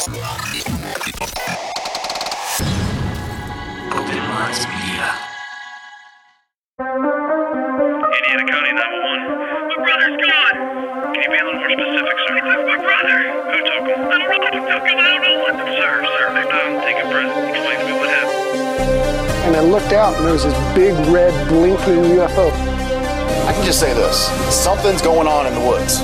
[0.00, 0.16] County
[8.72, 9.28] 911.
[9.68, 10.56] My brother's gone.
[11.12, 12.40] Can you be a little more specific, sir?
[12.64, 13.28] My brother.
[13.28, 14.00] Who took him?
[14.08, 14.96] I don't know who took him.
[14.96, 15.52] I don't know what.
[15.68, 17.36] Sir, sir, breath.
[17.50, 18.40] Explain to me what happened.
[19.44, 22.50] And I looked out and there was this big red blinking UFO.
[23.46, 25.98] I can just say this something's going on in the woods.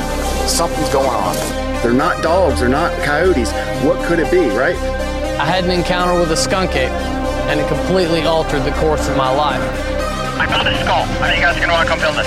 [0.52, 1.65] Something's going on.
[1.86, 3.52] They're not dogs, they're not coyotes.
[3.86, 4.74] What could it be, right?
[5.38, 6.90] I had an encounter with a skunk ape,
[7.46, 9.62] and it completely altered the course of my life.
[10.34, 11.06] I found a skull.
[11.22, 12.26] I think you guys are gonna want to come film this.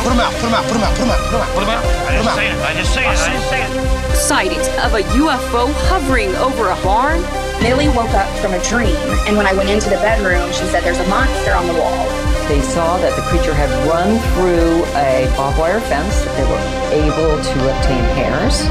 [0.00, 1.52] Put him out, put him out, put him out, put him out, put him out.
[1.52, 1.84] What about?
[1.84, 2.40] I Put 'em just out.
[2.40, 2.56] it.
[2.56, 3.20] I just seen it.
[3.20, 4.16] I just seen it.
[4.16, 7.20] sightings of a UFO hovering over a barn.
[7.60, 8.96] Millie woke up from a dream,
[9.28, 12.00] and when I went into the bedroom, she said, There's a monster on the wall.
[12.48, 16.20] They saw that the creature had run through a barbed wire fence.
[16.36, 16.62] They were
[16.94, 18.62] able to obtain hairs.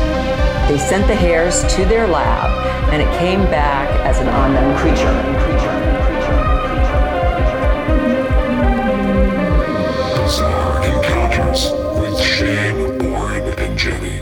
[0.69, 2.49] They sent the hairs to their lab,
[2.93, 5.11] and it came back as an unknown creature.
[10.23, 14.21] Bizarre Encounters with Shayn, Orin, and Jennie.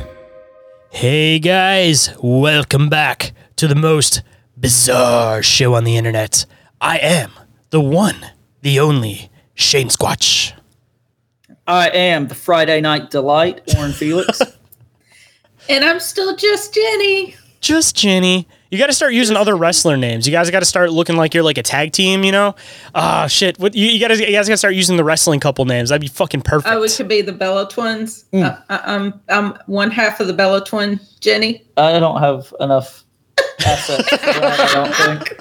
[0.90, 4.24] Hey guys, welcome back to the most
[4.58, 6.48] bizarre show on the internet.
[6.82, 7.32] I am
[7.70, 8.32] the one,
[8.64, 10.54] the only Shayn Squatch.
[11.68, 14.42] I am the Friday Night Delight, Orin Felix.
[15.70, 17.36] And I'm still just Jennie.
[17.62, 18.48] Just Jennie.
[18.70, 20.28] You got to start using other wrestler names.
[20.28, 22.24] You guys got to start looking like you're like a tag team.
[22.24, 22.56] You know?
[22.96, 23.60] Ah, shit.
[23.60, 24.20] What you, you guys?
[24.20, 25.90] You guys got to start using the wrestling couple names.
[25.90, 26.74] That'd be fucking perfect.
[26.74, 28.26] Oh, we could be the Bella twins.
[28.34, 31.64] Uh, I- I'm I'm one half of the Bella twin, Jennie.
[31.78, 33.04] I don't have enough
[33.66, 35.40] assets I don't think.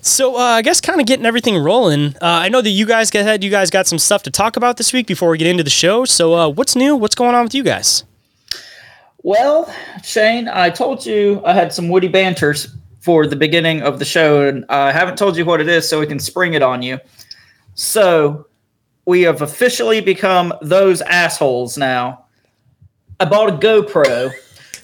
[0.00, 2.14] So uh, I guess kind of getting everything rolling.
[2.16, 4.56] Uh, I know that you guys got had you guys got some stuff to talk
[4.56, 6.04] about this week before we get into the show.
[6.04, 6.96] So uh, what's new?
[6.96, 8.04] What's going on with you guys?
[9.22, 9.66] Well,
[9.98, 12.68] Shayn, I told you I had some woody banters
[13.00, 16.00] for the beginning of the show, and I haven't told you what it is, so
[16.00, 16.98] we can spring it on you.
[17.74, 18.46] So,
[19.06, 22.26] we have officially become those assholes now.
[23.18, 24.32] I bought a GoPro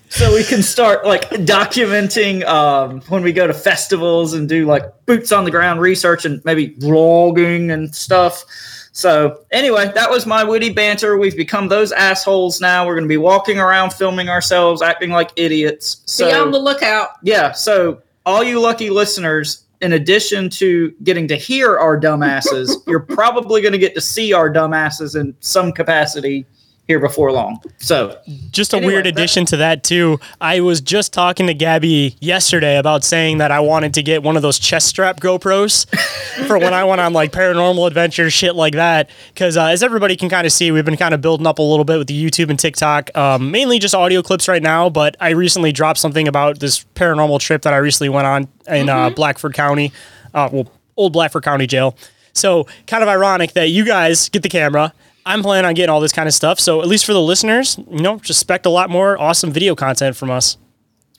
[0.09, 4.85] so we can start like documenting um, when we go to festivals and do like
[5.07, 8.45] boots on the ground research and maybe vlogging and stuff.
[8.93, 11.19] So anyway, that was my witty banter.
[11.19, 12.87] We've become those assholes now.
[12.87, 16.03] We're going to be walking around filming ourselves, acting like idiots.
[16.07, 17.11] So Be on the lookout.
[17.25, 23.01] yeah, so all you lucky listeners, in addition to getting to hear our dumbasses, you're
[23.01, 26.47] probably going to get to see our dumbasses in some capacity
[26.87, 27.59] here before long.
[27.79, 28.19] So
[28.51, 30.21] Just a Anyway, weird that- addition to that too.
[30.41, 34.37] I was just talking to Gabby yesterday about saying that I wanted to get one
[34.37, 35.87] of those chest strap GoPros
[36.47, 39.09] for when I went on like paranormal adventures, shit like that.
[39.33, 41.63] Because uh, as everybody can kind of see, we've been kind of building up a
[41.63, 43.17] little bit with the YouTube and TikTok.
[43.17, 47.41] Um, mainly just audio clips right now, but I recently dropped something about this paranormal
[47.41, 49.91] trip that I recently went on in uh, Blackford County,
[50.35, 51.97] uh, well, old Blackford County Jail.
[52.35, 54.93] So kind of ironic that you guys get the camera.
[55.27, 56.61] I'm planning on getting all this kind of stuff.
[56.61, 59.75] So at least for the listeners, you know, just expect a lot more awesome video
[59.75, 60.59] content from us.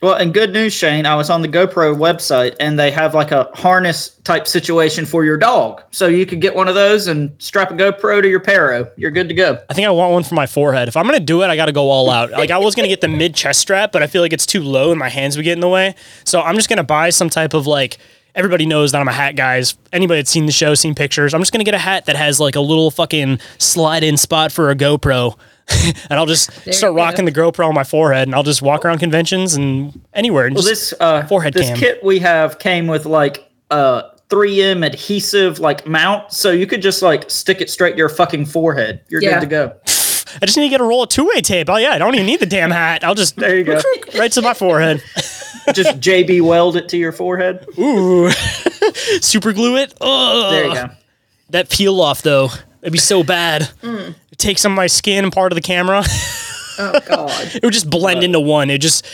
[0.02, 1.06] Well, and good news, Shayn.
[1.06, 5.24] I was on the GoPro website and they have like a harness type situation for
[5.24, 5.82] your dog.
[5.90, 8.90] So you could get one of those and strap a GoPro to your Paro.
[8.96, 9.58] You're good to go.
[9.70, 10.88] I think I want one for my forehead.
[10.88, 12.30] If I'm gonna do it, I gotta go all out.
[12.30, 14.62] Like I was gonna get the mid chest strap, but I feel like it's too
[14.62, 15.94] low and my hands would get in the way.
[16.24, 17.98] So I'm just gonna buy some type of like.
[18.36, 19.76] Everybody knows that I'm a hat guy, guys.
[19.92, 21.32] Anybody that's seen the show, seen pictures.
[21.34, 24.52] I'm just gonna get a hat that has like a little fucking slide in spot
[24.52, 25.38] for a GoPro,
[26.10, 28.98] and I'll just start rocking the GoPro on my forehead, and I'll just walk around
[28.98, 30.46] conventions and anywhere.
[30.46, 31.78] And Well, just, this uh, forehead this cam.
[31.78, 37.00] kit we have came with like uh 3M adhesive like mount, so you could just
[37.02, 39.00] like stick it straight to your fucking forehead.
[39.08, 39.34] You're Yeah.
[39.34, 39.72] good to go.
[40.42, 41.70] I just need to get a roll of two way tape.
[41.70, 43.02] Oh yeah, I don't even need the damn hat.
[43.04, 43.80] I'll just There you go.
[44.18, 45.02] right to my forehead.
[45.74, 47.66] just JB weld it to your forehead.
[47.78, 48.30] Ooh,
[49.20, 49.94] super glue it.
[50.00, 50.88] Oh, There you go.
[51.50, 52.48] That peel off though,
[52.82, 53.68] it'd be so bad.
[54.36, 56.02] Take some of my skin and part of the camera.
[56.78, 57.54] Oh God.
[57.54, 58.68] it would just blend into one.
[58.68, 59.06] It just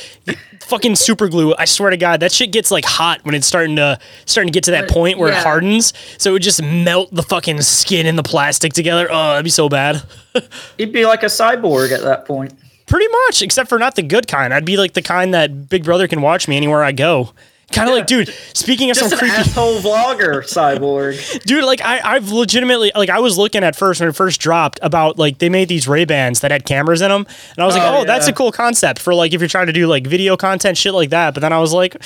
[0.63, 1.55] fucking super glue.
[1.59, 4.57] I swear to God, that shit gets like hot when it's starting to starting to
[4.57, 5.93] get to that point where it hardens.
[6.19, 9.07] So it would just melt the fucking skin and the plastic together.
[9.11, 10.03] Oh, that'd be so bad.
[10.79, 12.55] You'd be like a cyborg at that point.
[12.93, 14.53] Pretty much, except for not the good kind.
[14.53, 17.33] I'd be like the kind that Big Brother can watch me anywhere I go.
[17.73, 18.29] Kind of like, dude.
[18.53, 21.43] Speaking of Just some creepy, asshole vlogger cyborg.
[21.47, 21.65] dude.
[21.65, 25.19] Like, I, I've legitimately, like, I was looking at first when it first dropped about
[25.19, 27.83] like they made these Ray Bans that had cameras in them, and I was like,
[27.83, 30.37] Oh, oh, that's a cool concept for like if you're trying to do like video
[30.37, 31.33] content, shit like that.
[31.33, 31.97] But then I was like,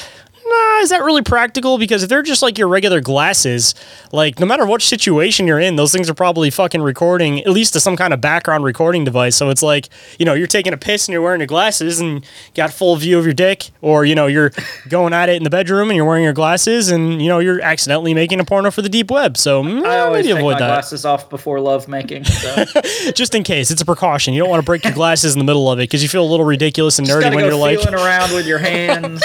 [0.49, 1.79] nah, ah, is that really practical?
[1.79, 3.75] Because if they're just like your regular glasses,
[4.13, 7.73] like no matter what situation you're in, those things are probably fucking recording, at least
[7.75, 9.37] to some kind of background recording device.
[9.37, 9.89] So it's like,
[10.19, 13.19] you know, you're taking a piss and you're wearing your glasses and got full view
[13.19, 14.53] of your dick, or, you know, you're
[14.89, 17.61] going at it in the bedroom and you're wearing your glasses and, you know, you're
[17.61, 19.37] accidentally making a porno for the deep web.
[19.37, 20.67] So mm, I always maybe take avoid my that.
[20.69, 22.25] glasses off before love making.
[22.37, 22.65] So.
[23.13, 23.71] Just in case.
[23.71, 24.35] It's a precaution.
[24.35, 26.23] You don't want to break your glasses in the middle of it because you feel
[26.23, 29.23] a little ridiculous and nerdy when you're like, around with your hands.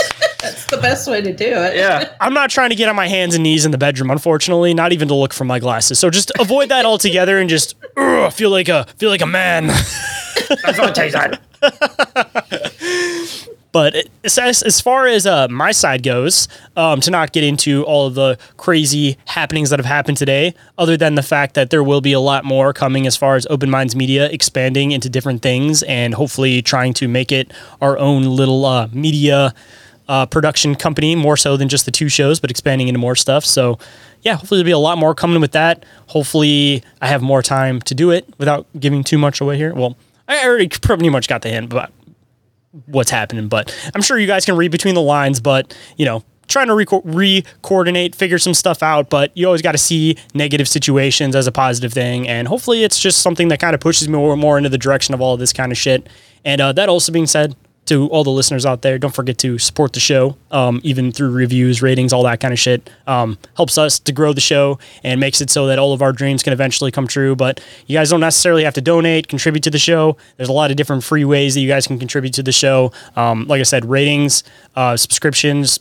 [0.71, 1.75] That's the best way to do it.
[1.75, 2.13] Yeah.
[2.21, 4.93] I'm not trying to get on my hands and knees in the bedroom, unfortunately, not
[4.93, 5.99] even to look for my glasses.
[5.99, 9.67] So just avoid that altogether and just ugh, feel like a feel like a man.
[10.63, 11.39] That's what tastes like.
[13.73, 17.83] But it- as, as far as uh, my side goes, um, to not get into
[17.85, 21.81] all of the crazy happenings that have happened today, other than the fact that there
[21.83, 25.41] will be a lot more coming as far as Open Minds Media expanding into different
[25.41, 29.53] things and hopefully trying to make it our own little uh, media
[30.11, 33.45] uh, production company, more so than just the two shows, but expanding into more stuff.
[33.45, 33.79] So,
[34.23, 35.85] yeah, hopefully there'll be a lot more coming with that.
[36.07, 39.73] Hopefully, I have more time to do it without giving too much away here.
[39.73, 39.95] Well,
[40.27, 41.93] I already pretty much got the hint, but
[42.87, 43.47] what's happening.
[43.47, 45.39] But I'm sure you guys can read between the lines.
[45.39, 49.09] But you know, trying to re- re-coordinate, figure some stuff out.
[49.09, 52.99] But you always got to see negative situations as a positive thing, and hopefully, it's
[52.99, 55.39] just something that kind of pushes me more, more into the direction of all of
[55.39, 56.09] this kind of shit.
[56.43, 57.55] And uh, that also being said.
[57.85, 61.31] To all the listeners out there, don't forget to support the show, um, even through
[61.31, 62.89] reviews, ratings, all that kind of shit.
[63.07, 66.13] Um, helps us to grow the show and makes it so that all of our
[66.13, 67.35] dreams can eventually come true.
[67.35, 70.15] But you guys don't necessarily have to donate, contribute to the show.
[70.37, 72.93] There's a lot of different free ways that you guys can contribute to the show.
[73.15, 74.43] Um, like I said, ratings,
[74.75, 75.79] uh, subscriptions,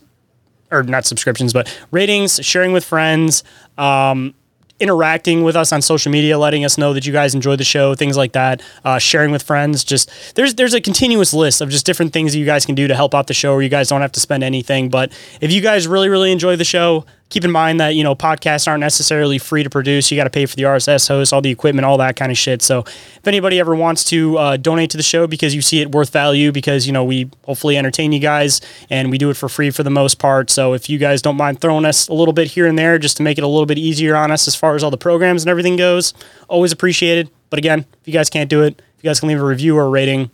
[0.73, 3.45] or not subscriptions, but ratings, sharing with friends,
[3.77, 4.35] um,
[4.81, 7.95] interacting with us on social media, letting us know that you guys enjoy the show,
[7.95, 9.85] things like that, uh, sharing with friends.
[9.85, 12.89] Just there's there's a continuous list of just different things that you guys can do
[12.89, 14.89] to help out the show, where you guys don't have to spend anything.
[14.89, 18.15] But if you guys really really enjoy the show, keep in mind that you know
[18.15, 20.11] podcasts aren't necessarily free to produce.
[20.11, 22.37] You got to pay for the RSS host, all the equipment, all that kind of
[22.37, 22.61] shit.
[22.61, 25.93] So if anybody ever wants to uh, donate to the show because you see it
[25.93, 28.61] worth value, because you know we hopefully entertain you guys
[28.91, 30.51] and we do it for free for the most part.
[30.51, 33.17] So if you guys don't mind throwing us a little bit here and there just
[33.17, 35.43] to make it a little bit easier on us as far as all the programs
[35.43, 36.13] and everything goes,
[36.49, 37.31] always appreciated.
[37.49, 39.77] But again, if you guys can't do it, if you guys can leave a review
[39.77, 40.31] or a rating,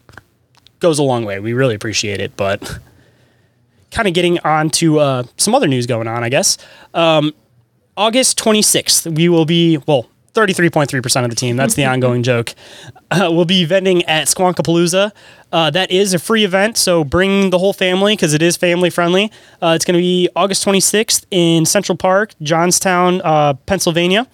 [0.80, 1.38] goes a long way.
[1.40, 2.36] We really appreciate it.
[2.36, 2.78] But
[3.90, 6.58] kind of getting on to uh, some other news going on, I guess.
[6.94, 7.32] Um,
[7.96, 12.54] August 26th, we will be, well, 33.3% of the team, that's the ongoing joke,
[13.10, 15.12] uh, will be vending at Squonkapalooza.
[15.50, 18.90] Uh, that is a free event, so bring the whole family because it is family
[18.90, 19.32] friendly.
[19.62, 24.26] Uh, it's going to be August 26th in Central Park, Johnstown, uh, Pennsylvania.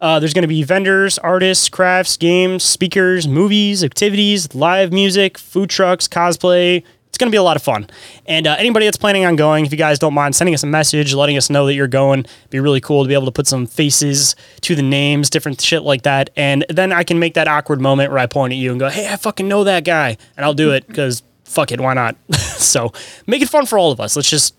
[0.00, 5.68] Uh, there's going to be vendors, artists, crafts, games, speakers, movies, activities, live music, food
[5.68, 6.84] trucks, cosplay.
[7.18, 7.90] It's going to be a lot of fun.
[8.26, 10.68] And uh, anybody that's planning on going, if you guys don't mind sending us a
[10.68, 13.32] message, letting us know that you're going, it'd be really cool to be able to
[13.32, 16.30] put some faces to the names, different shit like that.
[16.36, 18.88] And then I can make that awkward moment where I point at you and go,
[18.88, 20.16] hey, I fucking know that guy.
[20.36, 22.14] And I'll do it because fuck it, why not?
[22.36, 22.92] so
[23.26, 24.14] make it fun for all of us.
[24.14, 24.54] Let's just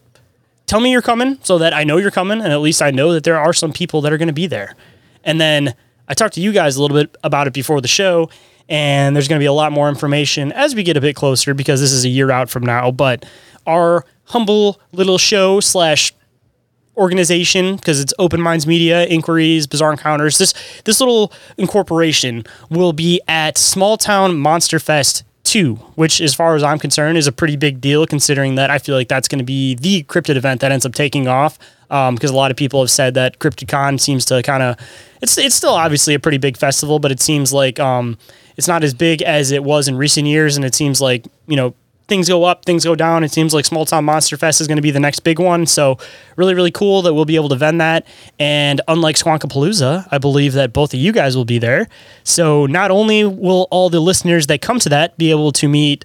[0.65, 2.41] tell me you're coming so that I know you're coming.
[2.41, 4.47] And at least I know that there are some people that are going to be
[4.47, 4.75] there.
[5.23, 5.75] And then
[6.09, 8.29] I talked to you guys a little bit about it before the show,
[8.69, 11.53] and there's going to be a lot more information as we get a bit closer
[11.53, 12.91] because this is a year out from now.
[12.91, 13.25] But
[13.65, 16.13] our humble little show slash
[16.95, 20.37] organization because it's Open Minds Media, Inquiries, Bizarre Encounters.
[20.37, 20.53] This
[20.85, 26.61] this little incorporation will be at Small Town Monster Fest 2, which as far as
[26.61, 29.45] I'm concerned is a pretty big deal considering that I feel like that's going to
[29.45, 31.57] be the cryptid event that ends up taking off
[31.87, 34.77] because a lot of people have said that CryptidCon seems to kind of
[35.21, 38.17] it's it's still obviously a pretty big festival, but it seems like um,
[38.59, 41.55] it's not as big as it was in recent years, and it seems like you
[41.55, 41.73] know
[42.09, 43.23] things go up, things go down.
[43.23, 45.65] It seems like Small Town Monster Fest is going to be the next big one.
[45.65, 45.97] So
[46.35, 48.05] really, really cool that we'll be able to vend that.
[48.37, 51.87] And unlike Squonkapalooza, I believe that both of you guys will be there.
[52.25, 56.03] So not only will all the listeners that come to that be able to meet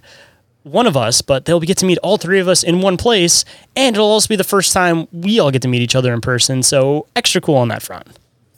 [0.63, 3.43] one of us, but they'll get to meet all three of us in one place.
[3.75, 6.21] And it'll also be the first time we all get to meet each other in
[6.21, 6.63] person.
[6.63, 8.07] So extra cool on that front.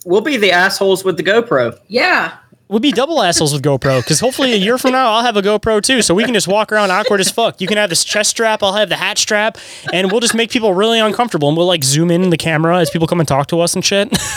[0.04, 1.76] We'll be the assholes with the GoPro.
[1.88, 2.36] Yeah.
[2.68, 5.42] We'll be double assholes with GoPro because hopefully a year from now I'll have a
[5.42, 7.62] GoPro too, so we can just walk around awkward as fuck.
[7.62, 9.56] You can have this chest strap, I'll have the hat strap,
[9.90, 11.48] and we'll just make people really uncomfortable.
[11.48, 13.84] And we'll like zoom in the camera as people come and talk to us and
[13.84, 14.16] shit.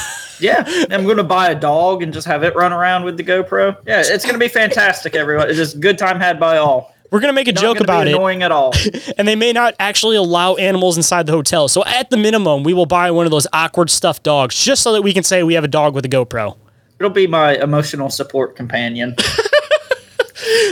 [0.41, 3.23] Yeah, I'm going to buy a dog and just have it run around with the
[3.23, 3.77] GoPro.
[3.85, 5.49] Yeah, it's going to be fantastic, everyone.
[5.49, 6.95] It's just good time had by all.
[7.11, 8.15] We're gonna make a Not joke about it.
[8.15, 8.73] Annoying at all.
[9.17, 11.67] and they may not actually allow animals inside the hotel.
[11.67, 14.93] So at the minimum, we will buy one of those awkward stuffed dogs just so
[14.93, 16.55] that we can say we have a dog with a GoPro.
[17.01, 19.15] It'll be my emotional support companion.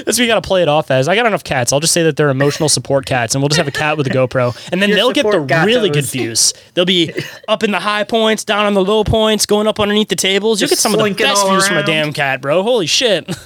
[0.05, 1.07] That's what you got to play it off as.
[1.07, 1.74] I got enough cats.
[1.74, 4.05] I'll just say that they're emotional support cats, and we'll just have a cat with
[4.05, 6.53] a GoPro, and then Your they'll get the support really good views.
[6.75, 7.13] They'll be
[7.48, 10.62] up in the high points, down on the low points, going up underneath the tables.
[10.62, 12.62] You'll get some of the best views from a damn cat, bro.
[12.62, 13.27] Holy shit!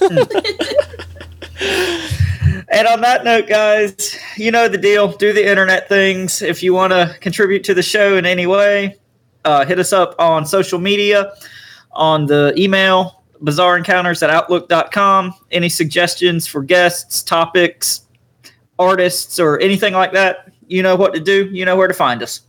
[2.68, 5.12] And on that note, guys, you know the deal.
[5.12, 6.42] Do the internet things.
[6.42, 8.96] If you want to contribute to the show in any way,
[9.44, 11.32] uh, hit us up on social media,
[11.94, 15.34] on the email, bizarre encounters at outlook.com.
[15.50, 18.02] Any suggestions for guests, topics,
[18.78, 21.48] artists, or anything like that, you know what to do.
[21.52, 22.40] You know where to find us.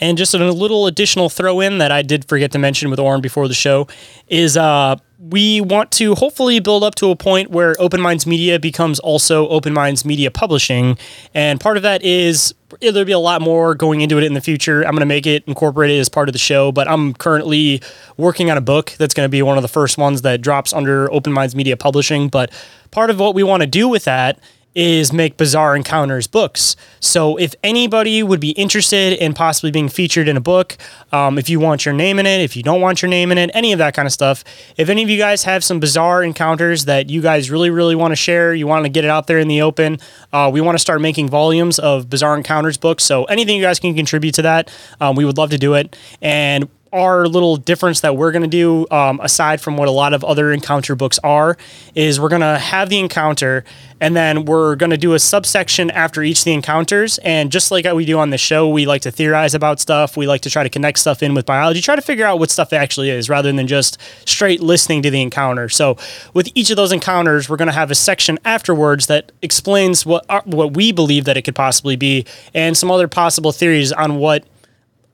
[0.00, 3.20] And just a little additional throw in that I did forget to mention with Orin
[3.20, 3.88] before the show
[4.28, 8.58] is uh, we want to hopefully build up to a point where Open Minds Media
[8.58, 10.96] becomes also Open Minds Media Publishing.
[11.34, 14.40] And part of that is there'll be a lot more going into it in the
[14.40, 14.82] future.
[14.82, 17.82] I'm going to make it incorporated as part of the show, but I'm currently
[18.16, 20.72] working on a book that's going to be one of the first ones that drops
[20.72, 22.28] under Open Minds Media Publishing.
[22.28, 22.52] But
[22.92, 24.38] part of what we want to do with that
[24.74, 26.76] is make Bizarre Encounters books.
[27.00, 30.76] So if anybody would be interested in possibly being featured in a book,
[31.10, 33.38] um, if you want your name in it, if you don't want your name in
[33.38, 34.44] it, any of that kind of stuff,
[34.76, 38.12] if any of you guys have some bizarre encounters that you guys really, really want
[38.12, 39.98] to share, you want to get it out there in the open,
[40.32, 43.04] uh, we want to start making volumes of Bizarre Encounters books.
[43.04, 45.96] So anything you guys can contribute to that, um, we would love to do it.
[46.22, 50.14] And our little difference that we're going to do, um, aside from what a lot
[50.14, 51.56] of other encounter books are,
[51.94, 53.64] is we're going to have the encounter
[54.00, 57.18] and then we're going to do a subsection after each of the encounters.
[57.18, 60.16] And just like we do on the show, we like to theorize about stuff.
[60.16, 62.50] We like to try to connect stuff in with biology, try to figure out what
[62.50, 65.68] stuff actually is rather than just straight listening to the encounter.
[65.68, 65.96] So
[66.32, 70.24] with each of those encounters, we're going to have a section afterwards that explains what,
[70.28, 74.16] our, what we believe that it could possibly be and some other possible theories on
[74.16, 74.44] what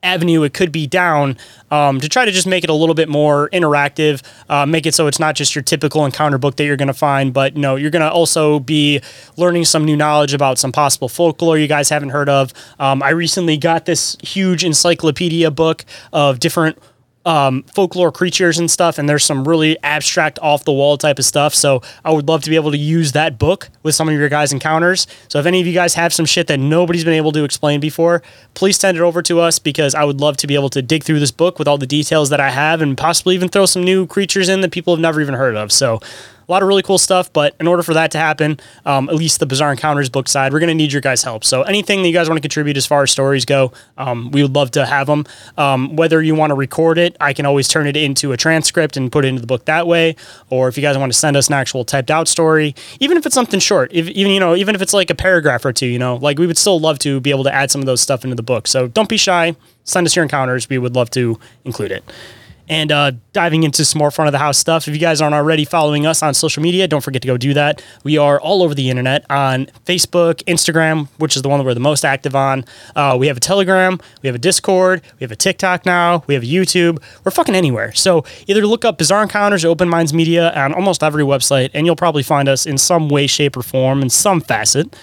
[0.05, 1.37] avenue it could be down
[1.71, 4.93] um, to try to just make it a little bit more interactive uh, make it
[4.93, 7.61] so it's not just your typical encounter book that you're going to find but you
[7.61, 9.01] know you're going to also be
[9.35, 12.53] learning some new knowledge about some possible folklore you guys haven't heard of.
[12.79, 16.77] Um, i recently got this huge encyclopedia book of different
[17.25, 21.25] um, folklore creatures and stuff, and there's some really abstract, off the wall type of
[21.25, 21.53] stuff.
[21.53, 24.29] So I would love to be able to use that book with some of your
[24.29, 25.07] guys' encounters.
[25.27, 27.79] So if any of you guys have some shit that nobody's been able to explain
[27.79, 28.21] before,
[28.53, 31.03] please send it over to us because I would love to be able to dig
[31.03, 33.83] through this book with all the details that I have and possibly even throw some
[33.83, 35.71] new creatures in that people have never even heard of.
[35.71, 35.99] So
[36.47, 37.31] a lot of really cool stuff.
[37.31, 40.53] But in order for that to happen, um, at least the Bizarre Encounters book side,
[40.53, 41.43] we're going to need your guys' help.
[41.43, 44.41] So anything that you guys want to contribute as far as stories go, um, we
[44.41, 45.25] would love to have them.
[45.57, 48.97] Um, whether you want to record it, I can always turn it into a transcript
[48.97, 50.15] and put it into the book that way.
[50.49, 53.25] Or if you guys want to send us an actual typed out story, even if
[53.25, 55.87] it's something short, if even you know, even if it's like a paragraph or two,
[55.87, 58.01] you know, like we would still love to be able to add some of those
[58.01, 58.67] stuff into the book.
[58.67, 59.55] So don't be shy.
[59.83, 60.67] Send us your encounters.
[60.69, 62.03] We would love to include it
[62.67, 64.87] and uh, diving into some more front of the house stuff.
[64.87, 67.53] If you guys aren't already following us on social media, don't forget to go do
[67.53, 67.83] that.
[68.03, 71.73] We are all over the internet on Facebook, Instagram, which is the one that we're
[71.73, 72.65] the most active on.
[72.95, 76.33] Uh, we have a Telegram, we have a Discord, we have a TikTok now, we
[76.33, 77.01] have a YouTube.
[77.23, 77.93] We're fucking anywhere.
[77.93, 81.85] So either look up Bizarre Encounters or Open Minds Media on almost every website, and
[81.85, 84.95] you'll probably find us in some way, shape, or form, in some facet.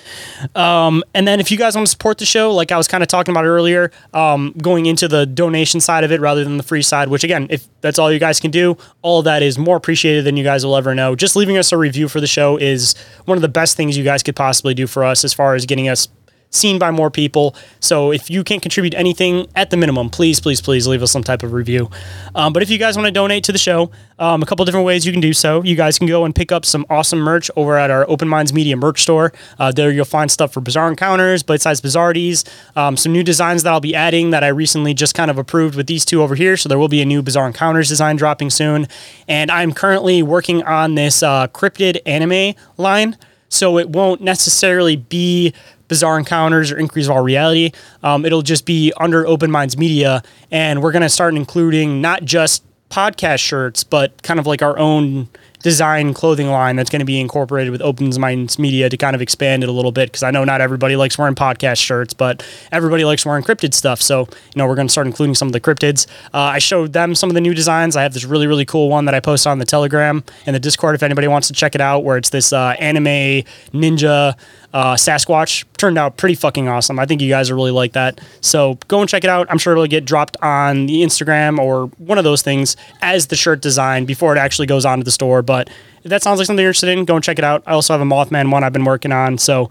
[0.57, 3.03] Um, and then if you guys want to support the show, like I was kind
[3.03, 6.63] of talking about earlier, um, going into the donation side of it rather than the
[6.63, 9.59] free side, which again, if that's all you guys can do, all of that is
[9.59, 11.15] more appreciated than you guys will ever know.
[11.15, 12.95] Just leaving us a review for the show is
[13.27, 15.67] one of the best things you guys could possibly do for us as far as
[15.67, 16.09] getting us
[16.53, 17.57] seen by more people.
[17.81, 21.25] So if you can't contribute anything at the minimum, please, please, please leave us some
[21.25, 21.91] type of review.
[22.35, 24.87] Um, but if you guys want to donate to the show, um, a couple different
[24.87, 25.63] ways you can do so.
[25.63, 28.53] You guys can go and pick up some awesome merch over at our Open Minds
[28.53, 29.33] Media merch store.
[29.59, 33.63] Uh, there you'll find stuff for Bizarre Encounters, Bite Size Bizarrities, um, some new designs
[33.63, 36.35] that I'll be adding that I recently just kind of approved with these two over
[36.35, 36.57] here.
[36.57, 38.87] So there will be a new Bizarre Encounters design dropping soon.
[39.27, 43.17] And I'm currently working on this uh, cryptid anime line.
[43.49, 45.53] So it won't necessarily be
[45.93, 47.71] Bizarre Encounters or Inquiries of our Reality.
[48.03, 52.25] Um, it'll just be under Open Minds Media, and we're going to start including not
[52.25, 55.29] just podcast shirts, but kind of like our own
[55.63, 59.23] design clothing line that's going to be incorporated with Open Minds Media to kind of
[59.23, 60.09] expand it a little bit.
[60.09, 64.01] Because I know not everybody likes wearing podcast shirts, but everybody likes wearing cryptid stuff.
[64.01, 66.07] So, you know, we're going to start including some of the cryptids.
[66.35, 67.97] Uh, I showed them some of the new designs.
[67.97, 70.61] I have this really, really cool one that I posted on the Telegram and the
[70.61, 74.37] Discord if anybody wants to check it out, where it's this uh, anime ninja
[74.73, 75.65] uh, Sasquatch.
[75.77, 76.99] Turned out pretty fucking awesome.
[76.99, 78.21] I think you guys will really like that.
[78.41, 79.47] So go and check it out.
[79.51, 83.37] I'm sure it'll get dropped on the Instagram or one of those things as the
[83.37, 85.43] shirt design before it actually goes onto the store.
[85.43, 85.69] But
[86.05, 87.63] if that sounds like something you're interested in, go and check it out.
[87.67, 89.39] I also have a Mothman one I've been working on.
[89.39, 89.71] So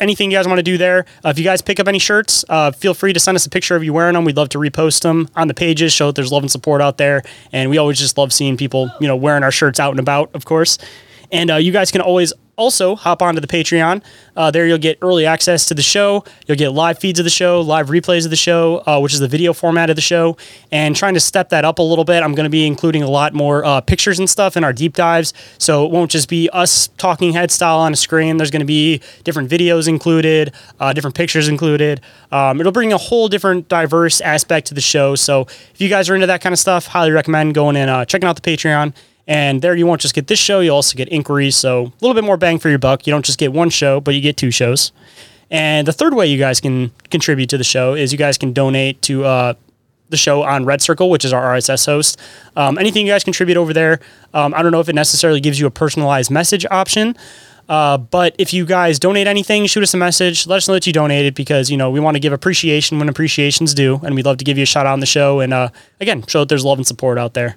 [0.00, 1.06] anything you guys want to do there.
[1.24, 3.50] Uh, if you guys pick up any shirts, uh, feel free to send us a
[3.50, 4.24] picture of you wearing them.
[4.24, 6.98] We'd love to repost them on the pages, show that there's love and support out
[6.98, 7.22] there.
[7.52, 10.30] And we always just love seeing people, you know, wearing our shirts out and about,
[10.34, 10.78] of course.
[11.30, 14.02] And uh, you guys can always also hop onto the Patreon.
[14.36, 16.24] Uh, there you'll get early access to the show.
[16.46, 19.20] You'll get live feeds of the show, live replays of the show, uh, which is
[19.20, 20.36] the video format of the show.
[20.70, 23.08] And trying to step that up a little bit, I'm going to be including a
[23.10, 25.32] lot more uh, pictures and stuff in our deep dives.
[25.58, 28.36] So it won't just be us talking head style on a screen.
[28.36, 32.00] There's going to be different videos included, uh, different pictures included.
[32.30, 35.14] Um, it'll bring a whole different diverse aspect to the show.
[35.14, 38.04] So if you guys are into that kind of stuff, highly recommend going and uh,
[38.04, 38.94] checking out the Patreon.
[39.26, 41.56] And there you won't just get this show, You'll also get inquiries.
[41.56, 43.06] So a little bit more bang for your buck.
[43.06, 44.92] You don't just get one show, but you get two shows.
[45.50, 48.52] And the third way you guys can contribute to the show is you guys can
[48.52, 49.54] donate to uh,
[50.08, 52.18] the show on RedCircle, which is our RSS host.
[52.56, 54.00] Um, anything you guys contribute over there,
[54.32, 57.16] um, I don't know if it necessarily gives you a personalized message option.
[57.68, 60.46] Uh, but if you guys donate anything, shoot us a message.
[60.46, 63.08] Let us know that you donated because you know we want to give appreciation when
[63.08, 65.40] appreciation's due, and we'd love to give you a shout out on the show.
[65.40, 65.68] And uh,
[66.00, 67.56] again, show that there's love and support out there.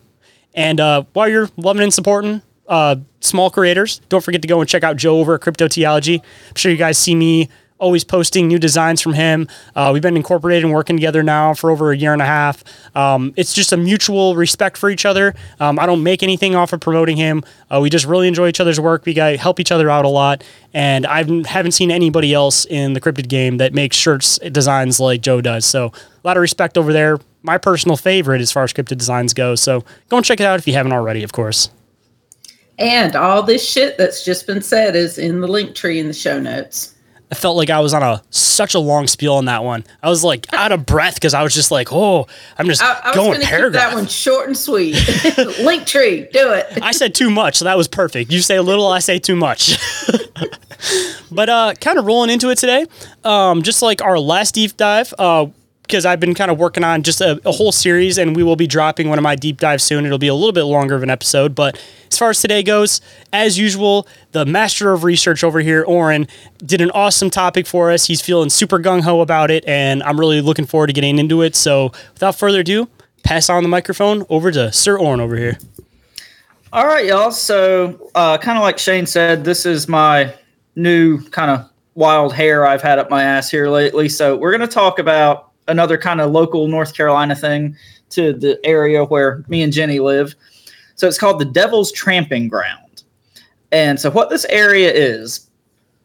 [0.55, 4.67] And uh, while you're loving and supporting uh, small creators, don't forget to go and
[4.67, 6.19] check out Joe over at Cryptoteeology.
[6.19, 9.47] I'm sure you guys see me always posting new designs from him.
[9.75, 12.63] Uh, we've been incorporated and working together now for over a year and a half.
[12.95, 15.35] Um, it's just a mutual respect for each other.
[15.59, 17.43] Um, I don't make anything off of promoting him.
[17.69, 19.05] Uh, we just really enjoy each other's work.
[19.05, 20.43] We got help each other out a lot.
[20.73, 25.21] And I haven't seen anybody else in the cryptid game that makes shirts designs like
[25.21, 25.65] Joe does.
[25.65, 27.19] So a lot of respect over there.
[27.45, 29.55] My personal favorite as far as cryptid designs go.
[29.55, 31.69] So go and check it out if you haven't already, of course.
[32.77, 36.13] And all this shit that's just been said is in the link tree in the
[36.13, 36.95] show notes.
[37.31, 39.83] I felt like I was on a such a long spiel on that one.
[40.03, 42.99] I was like out of breath because I was just like, oh, I'm just I,
[43.03, 43.83] I going was paragraph.
[43.83, 44.95] keep that one short and sweet.
[45.59, 46.81] link tree, do it.
[46.81, 48.31] I said too much, so that was perfect.
[48.31, 49.77] You say a little, I say too much.
[51.31, 52.85] but uh, kind of rolling into it today,
[53.23, 55.47] um, just like our last deep dive, uh,
[55.85, 58.55] because I've been kind of working on just a, a whole series, and we will
[58.55, 60.05] be dropping one of my deep dives soon.
[60.05, 63.01] It'll be a little bit longer of an episode, but as far as today goes,
[63.31, 66.27] as usual, the master of research over here, Orin,
[66.59, 68.05] did an awesome topic for us.
[68.07, 71.41] He's feeling super gung ho about it, and I'm really looking forward to getting into
[71.41, 71.55] it.
[71.55, 72.89] So, without further ado,
[73.23, 75.57] pass on the microphone over to Sir Orin over here.
[76.73, 77.31] All right, y'all.
[77.31, 80.33] So, uh, kind of like Shayn said, this is my
[80.75, 84.09] new kind of wild hair I've had up my ass here lately.
[84.09, 87.75] So, we're going to talk about another kind of local North Carolina thing
[88.11, 90.35] to the area where me and Jennie live.
[90.95, 93.03] So, it's called the Devil's Tramping Ground.
[93.71, 95.49] And so, what this area is,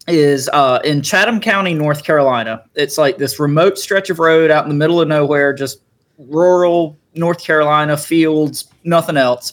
[0.08, 2.64] is uh, in Chatham County, North Carolina.
[2.74, 5.82] It's like this remote stretch of road out in the middle of nowhere, just
[6.18, 9.52] rural North Carolina fields, nothing else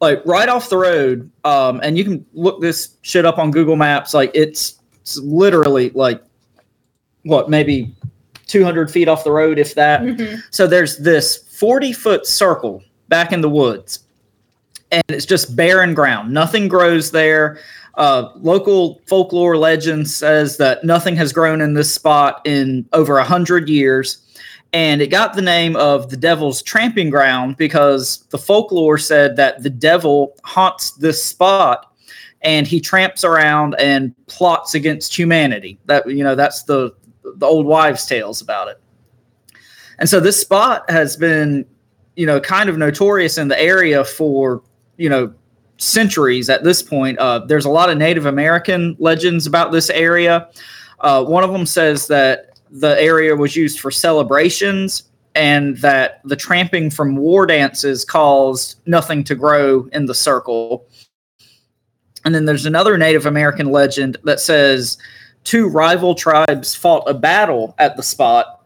[0.00, 3.76] like right off the road um and you can look this shit up on google
[3.76, 6.22] maps like it's, it's literally like
[7.22, 7.94] what maybe
[8.50, 10.02] 200 feet off the road if that.
[10.50, 14.00] So there's this 40 foot circle back in the woods
[14.90, 16.32] and it's just barren ground.
[16.32, 17.58] Nothing grows there.
[17.94, 23.24] Uh, local folklore legend says that nothing has grown in this spot in over a
[23.24, 24.18] hundred years
[24.72, 29.62] and it got the name of the devil's tramping ground because the folklore said that
[29.62, 31.92] the devil haunts this spot
[32.42, 35.78] and he tramps around and plots against humanity.
[35.86, 36.92] That you know that's the
[37.36, 38.80] the old wives tales about it.
[39.98, 41.66] And so this spot has been
[42.16, 44.62] you know kind of notorious in the area for
[44.96, 45.32] you know
[45.78, 47.18] centuries at this point.
[47.18, 50.48] Uh, there's a lot of native american legends about this area.
[51.00, 56.36] Uh, one of them says that the area was used for celebrations and that the
[56.36, 60.86] tramping from war dances caused nothing to grow in the circle.
[62.24, 64.98] And then there's another Native American legend that says
[65.44, 68.64] two rival tribes fought a battle at the spot.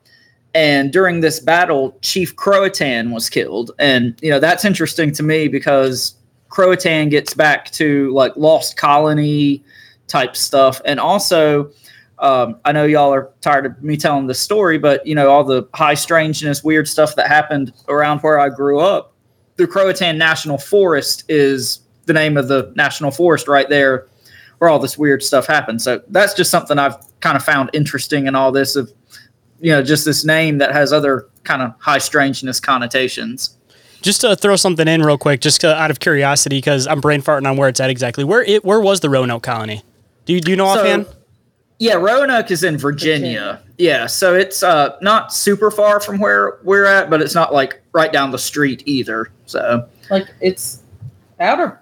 [0.55, 3.73] And during this battle, Chief Croatan was killed.
[3.79, 6.15] And, you know, that's interesting to me because
[6.49, 9.65] Croatan gets back to like lost colony
[10.07, 10.81] type stuff.
[10.85, 11.73] And also,
[12.21, 15.45] um, I know y'all are tired of me telling this story, but you know all
[15.45, 19.13] the high strangeness, weird stuff that happened around where I grew up.
[19.57, 24.07] The Croatan National Forest is the name of the national forest right there,
[24.65, 25.85] where all this weird stuff happens.
[25.85, 28.91] So that's just something I've kind of found interesting in all this of,
[29.61, 33.59] you know, just this name that has other kind of high strangeness connotations.
[34.01, 37.47] Just to throw something in real quick, just out of curiosity, because I'm brain farting
[37.47, 38.25] on where it's at exactly.
[38.25, 39.83] Where it where was the Roanoke colony?
[40.25, 41.07] Do you do you know So- offhand?
[41.79, 43.61] Yeah, Roanoke is in Virginia.
[43.77, 47.83] Yeah, so it's uh, not super far from where we're at, but it's not like
[47.93, 49.31] right down the street either.
[49.45, 50.83] So Like it's
[51.41, 51.81] outer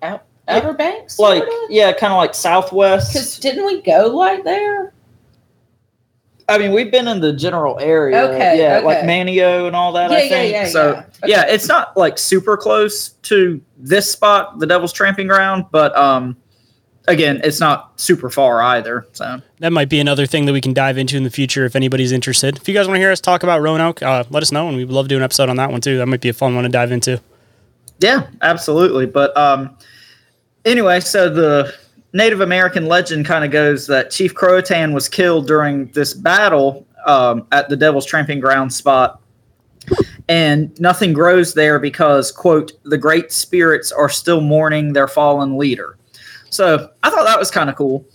[0.00, 0.24] out
[0.56, 1.18] outer banks.
[1.18, 3.12] like yeah, kind of like southwest.
[3.12, 4.92] Because didn't we go like there?
[6.48, 8.22] I mean, we've been in the general area.
[8.24, 8.84] Okay, yeah, okay.
[8.84, 10.10] like Manteo and all that.
[10.10, 10.92] Yeah, I yeah, think yeah, so.
[10.92, 11.04] yeah.
[11.24, 16.36] Yeah, it's not like super close to this spot, the Devil's Tramping Ground, but um,
[17.08, 19.06] again, it's not super far either.
[19.12, 21.76] So that might be another thing that we can dive into in the future if
[21.76, 22.56] anybody's interested.
[22.56, 24.76] If you guys want to hear us talk about Roanoke, uh, let us know, and
[24.76, 25.98] we'd love to do an episode on that one too.
[25.98, 27.20] That might be a fun one to dive into.
[27.98, 29.06] Yeah, absolutely.
[29.06, 29.76] But um,
[30.64, 31.74] anyway, so the
[32.12, 37.46] Native American legend kind of goes that Chief Croatan was killed during this battle um,
[37.52, 39.20] at the Devil's Tramping Ground spot.
[40.28, 45.98] And nothing grows there because, quote, the great spirits are still mourning their fallen leader.
[46.50, 48.06] So I thought that was kind of cool.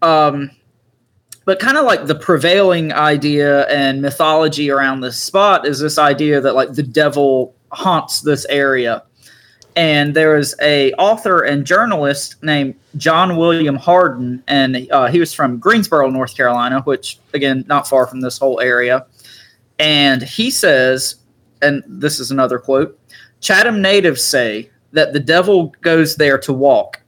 [0.00, 0.50] Um,
[1.44, 6.40] but kind of like the prevailing idea and mythology around this spot is this idea
[6.40, 9.02] that like the devil haunts this area
[9.76, 15.32] and there is a author and journalist named John William Harden, and uh, he was
[15.32, 19.06] from Greensboro, North Carolina, which again not far from this whole area.
[19.78, 21.16] And he says,
[21.62, 22.98] and this is another quote:
[23.40, 27.00] Chatham natives say that the devil goes there to walk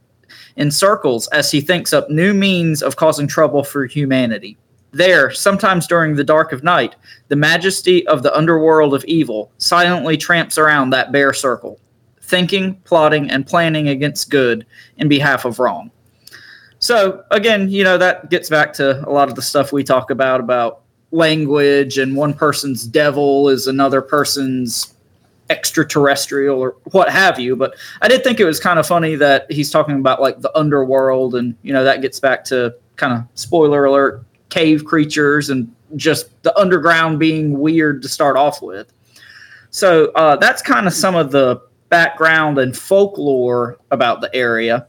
[0.56, 4.56] in circles as he thinks up new means of causing trouble for humanity.
[4.92, 6.94] There, sometimes during the dark of night,
[7.26, 11.80] the majesty of the underworld of evil silently tramps around that bare circle
[12.24, 15.90] thinking, plotting, and planning against good in behalf of wrong.
[16.78, 20.10] So again, you know, that gets back to a lot of the stuff we talk
[20.10, 20.82] about about
[21.12, 24.94] language and one person's devil is another person's
[25.50, 27.56] extraterrestrial or what have you.
[27.56, 30.56] But I did think it was kind of funny that he's talking about like the
[30.56, 35.72] underworld and you know that gets back to kind of spoiler alert cave creatures and
[35.96, 38.92] just the underground being weird to start off with.
[39.70, 44.86] So uh, that's kind of some of the background and folklore about the area.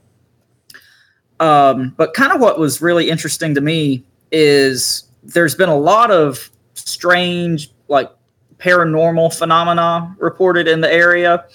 [1.40, 6.12] Um, but kind of what was really interesting to me is there's been a lot
[6.12, 8.12] of strange, like
[8.58, 11.46] paranormal phenomena reported in the area.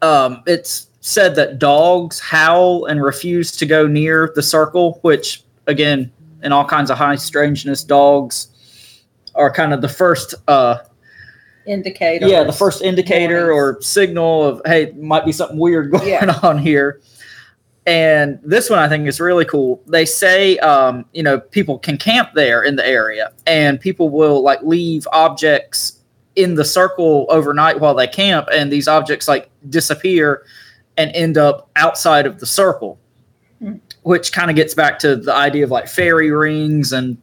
[0.00, 6.12] Um, it's said that dogs howl and refuse to go near the circle, which, again,
[6.42, 8.48] in all kinds of high strangeness, dogs
[9.34, 10.78] are kind of the first uh,
[11.68, 12.26] indicator.
[12.26, 16.38] Yeah, the first indicator or signal of hey, might be something weird going yeah.
[16.42, 17.00] on here.
[17.86, 19.82] And this one I think is really cool.
[19.86, 24.42] They say um, you know people can camp there in the area, and people will
[24.42, 26.00] like leave objects
[26.36, 30.44] in the circle overnight while they camp, and these objects like disappear
[30.98, 32.98] and end up outside of the circle,
[33.62, 33.80] mm.
[34.02, 37.16] which kind of gets back to the idea of like fairy rings and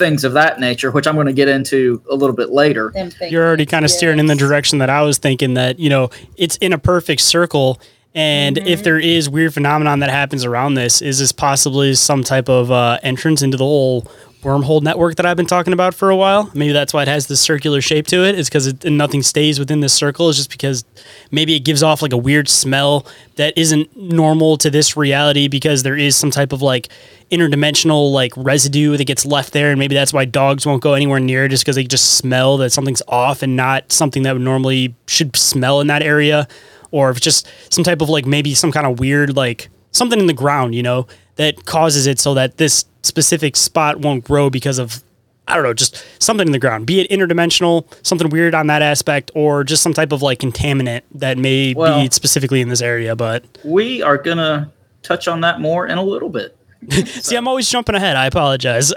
[0.00, 2.92] things of that nature, which I'm going to get into a little bit later.
[3.20, 6.10] You're already kind of steering in the direction that I was thinking that, you know,
[6.36, 7.80] it's in a perfect circle.
[8.12, 8.66] And mm-hmm.
[8.66, 12.72] if there is weird phenomenon that happens around this, is this possibly some type of
[12.72, 14.10] uh, entrance into the whole
[14.42, 16.50] wormhole network that I've been talking about for a while.
[16.54, 18.38] Maybe that's why it has this circular shape to it.
[18.38, 20.28] Is because nothing stays within this circle.
[20.28, 20.84] Is just because
[21.30, 25.82] maybe it gives off like a weird smell that isn't normal to this reality because
[25.82, 26.88] there is some type of like
[27.30, 31.20] interdimensional like residue that gets left there, and maybe that's why dogs won't go anywhere
[31.20, 34.94] near just because they just smell that something's off and not something that would normally
[35.06, 36.48] should smell in that area,
[36.90, 40.18] or if it's just some type of like maybe some kind of weird like something
[40.18, 41.06] in the ground, you know,
[41.40, 45.02] that causes it so that this specific spot won't grow because of
[45.48, 48.82] I don't know, just something in the ground, be it interdimensional, something weird on that
[48.82, 52.82] aspect, or just some type of like contaminant that may well, be specifically in this
[52.82, 53.16] area.
[53.16, 54.70] But we are gonna
[55.02, 56.56] touch on that more in a little bit.
[56.90, 58.16] See, I'm always jumping ahead.
[58.16, 58.92] I apologize.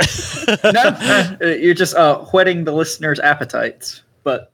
[0.63, 4.03] no, you're just uh, whetting the listeners' appetites.
[4.23, 4.51] But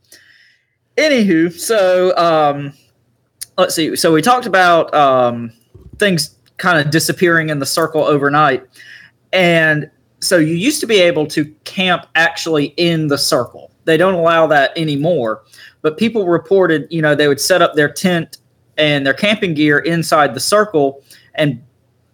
[0.96, 2.72] anywho, so um,
[3.58, 3.96] let's see.
[3.96, 5.52] So we talked about um,
[5.98, 8.66] things kind of disappearing in the circle overnight.
[9.34, 13.72] And so you used to be able to camp actually in the circle.
[13.86, 15.44] They don't allow that anymore.
[15.82, 18.38] But people reported, you know, they would set up their tent
[18.78, 21.04] and their camping gear inside the circle.
[21.36, 21.64] And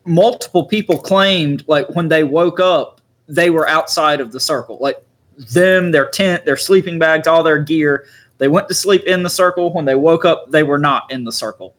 [0.06, 4.78] multiple people claimed, like, when they woke up, they were outside of the circle.
[4.80, 5.04] Like,
[5.54, 8.06] them, their tent, their sleeping bags, all their gear.
[8.38, 9.74] They went to sleep in the circle.
[9.74, 11.76] When they woke up, they were not in the circle.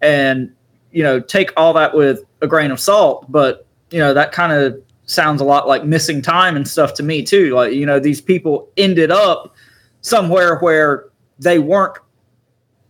[0.00, 0.54] And,
[0.96, 3.30] you know, take all that with a grain of salt.
[3.30, 7.02] But you know that kind of sounds a lot like missing time and stuff to
[7.02, 9.54] me too like you know these people ended up
[10.00, 11.04] somewhere where
[11.38, 11.96] they weren't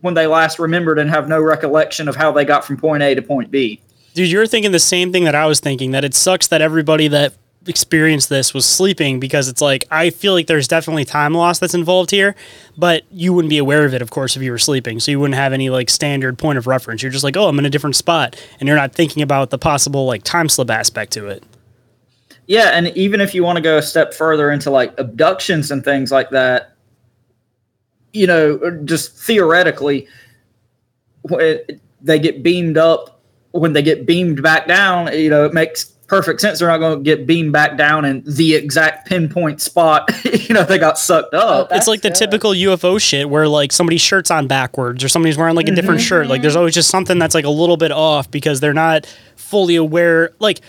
[0.01, 3.15] when they last remembered and have no recollection of how they got from point A
[3.15, 3.81] to point B.
[4.13, 7.07] Dude, you're thinking the same thing that I was thinking that it sucks that everybody
[7.07, 7.33] that
[7.67, 11.73] experienced this was sleeping because it's like I feel like there's definitely time loss that's
[11.73, 12.35] involved here,
[12.77, 14.99] but you wouldn't be aware of it, of course, if you were sleeping.
[14.99, 17.01] So you wouldn't have any like standard point of reference.
[17.01, 19.57] You're just like, oh, I'm in a different spot, and you're not thinking about the
[19.57, 21.43] possible like time slip aspect to it.
[22.47, 25.83] Yeah, and even if you want to go a step further into like abductions and
[25.83, 26.75] things like that,
[28.13, 30.07] you know, just theoretically,
[31.23, 31.59] when
[32.01, 33.17] they get beamed up
[33.51, 36.59] when they get beamed back down, you know, it makes perfect sense.
[36.59, 40.09] They're not going to get beamed back down in the exact pinpoint spot.
[40.25, 41.67] you know, they got sucked up.
[41.71, 45.55] it's like the typical UFO shit where like somebody's shirt's on backwards or somebody's wearing
[45.55, 46.07] like a different Mm-hmm.
[46.07, 46.27] shirt.
[46.27, 49.75] Like there's always just something that's like a little bit off because they're not fully
[49.75, 50.31] aware.
[50.39, 50.61] Like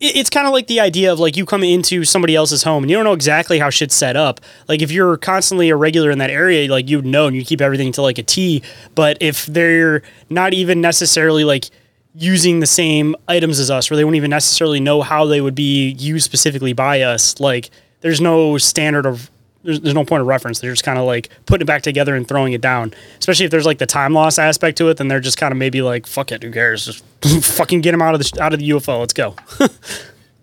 [0.00, 2.90] it's kind of like the idea of like you come into somebody else's home and
[2.90, 4.40] you don't know exactly how shit's set up.
[4.68, 7.60] Like if you're constantly a regular in that area, like you'd know and you keep
[7.60, 8.62] everything to like a T.
[8.94, 11.68] But if they're not even necessarily like
[12.18, 15.54] using the same items as us, or they wouldn't even necessarily know how they would
[15.54, 19.30] be used specifically by us, like there's no standard of
[19.62, 20.60] there's, there's no point of reference.
[20.60, 22.94] They're just kind of like putting it back together and throwing it down.
[23.18, 25.58] Especially if there's like the time loss aspect to it, then they're just kind of
[25.58, 26.86] maybe like, fuck it, who cares?
[26.86, 27.04] Just
[27.56, 29.00] fucking get them out of the out of the UFO.
[29.00, 29.34] Let's go.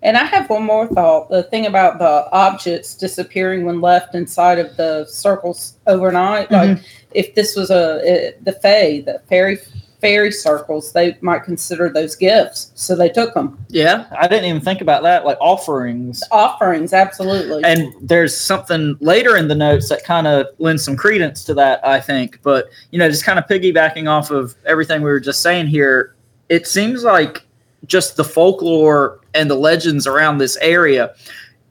[0.06, 1.32] And I have one more thought.
[1.32, 6.84] The thing about the objects disappearing when left inside of the circles overnight, like mm-hmm.
[7.16, 9.58] if this was a, a the Fae, the fairy
[10.00, 13.64] fairy circles, they might consider those gifts, so they took them.
[13.70, 15.26] Yeah, I didn't even think about that.
[15.26, 16.24] Like offerings.
[16.32, 17.64] Offerings, absolutely.
[17.64, 21.86] And there's something later in the notes that kind of lends some credence to that,
[21.86, 22.40] I think.
[22.44, 26.16] But, you know, just kind of piggybacking off of everything we were just saying here,
[26.50, 27.46] it seems like
[27.86, 31.14] just the folklore and the legends around this area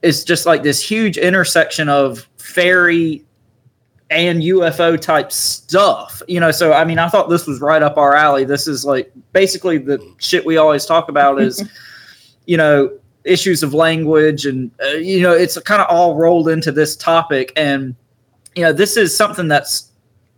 [0.03, 3.25] is just like this huge intersection of fairy
[4.11, 6.23] and UFO type stuff.
[6.29, 8.45] You know, so I mean, I thought this was right up our alley.
[8.45, 11.69] This is like basically the shit we always talk about is,
[12.47, 16.71] you know, issues of language and uh, you know, it's kind of all rolled into
[16.71, 17.95] this topic and
[18.55, 19.91] you know, this is something that's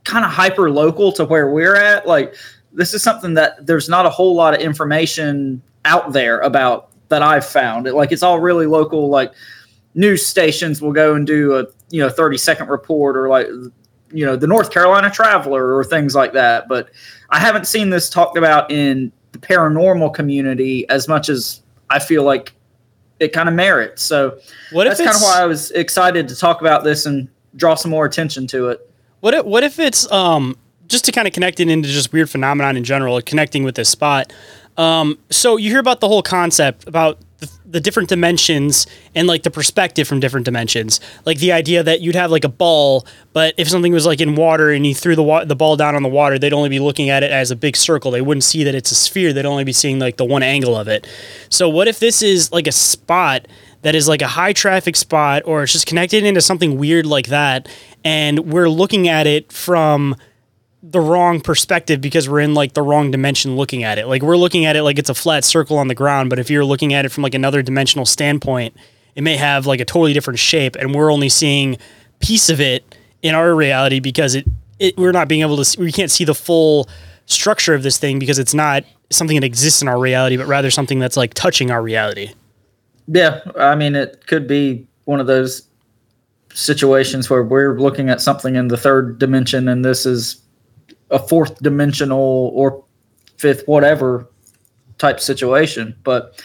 [0.04, 2.06] kind of hyper local to where we're at.
[2.06, 2.34] Like
[2.72, 7.22] this is something that there's not a whole lot of information out there about that
[7.22, 7.86] I've found.
[7.86, 9.32] It, Like it's all really local like
[9.94, 13.46] news stations will go and do a you know 30 second report or like
[14.12, 16.90] you know the north carolina traveler or things like that but
[17.30, 22.22] i haven't seen this talked about in the paranormal community as much as i feel
[22.22, 22.52] like
[23.18, 24.38] it kind of merits so
[24.72, 27.90] What that's kind of why i was excited to talk about this and draw some
[27.90, 30.56] more attention to it What if, what if it's um
[30.88, 33.88] just to kind of connect it into just weird phenomenon in general, connecting with this
[33.88, 34.32] spot.
[34.76, 39.42] Um, so you hear about the whole concept about the, the different dimensions and like
[39.42, 43.54] the perspective from different dimensions, like the idea that you'd have like a ball, but
[43.58, 46.02] if something was like in water and you threw the wa- the ball down on
[46.02, 48.10] the water, they'd only be looking at it as a big circle.
[48.10, 49.32] They wouldn't see that it's a sphere.
[49.32, 51.06] They'd only be seeing like the one angle of it.
[51.50, 53.46] So what if this is like a spot
[53.82, 57.26] that is like a high traffic spot or it's just connected into something weird like
[57.26, 57.68] that
[58.04, 60.16] and we're looking at it from
[60.88, 64.06] the wrong perspective because we're in like the wrong dimension looking at it.
[64.06, 66.48] Like we're looking at it like it's a flat circle on the ground, but if
[66.48, 68.76] you're looking at it from like another dimensional standpoint,
[69.16, 71.76] it may have like a totally different shape and we're only seeing
[72.20, 74.46] piece of it in our reality because it,
[74.78, 76.88] it we're not being able to see, we can't see the full
[77.26, 80.70] structure of this thing because it's not something that exists in our reality, but rather
[80.70, 82.32] something that's like touching our reality.
[83.08, 85.66] yeah i mean it could be one of those
[86.54, 90.40] situations where we're looking at something in the third dimension and this is
[91.10, 92.84] a fourth dimensional or
[93.36, 94.28] fifth whatever
[94.98, 96.42] type situation but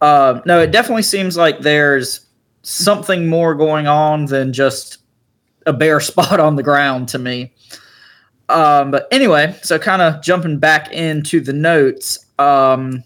[0.00, 2.26] uh, no it definitely seems like there's
[2.62, 4.98] something more going on than just
[5.66, 7.52] a bare spot on the ground to me.
[8.48, 13.02] Um, but anyway so kind of jumping back into the notes um,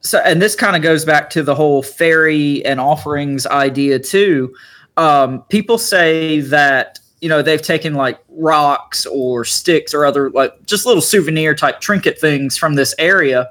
[0.00, 4.54] so and this kind of goes back to the whole fairy and offerings idea too.
[4.96, 10.64] Um, people say that you know they've taken like rocks or sticks or other like
[10.66, 13.50] just little souvenir type trinket things from this area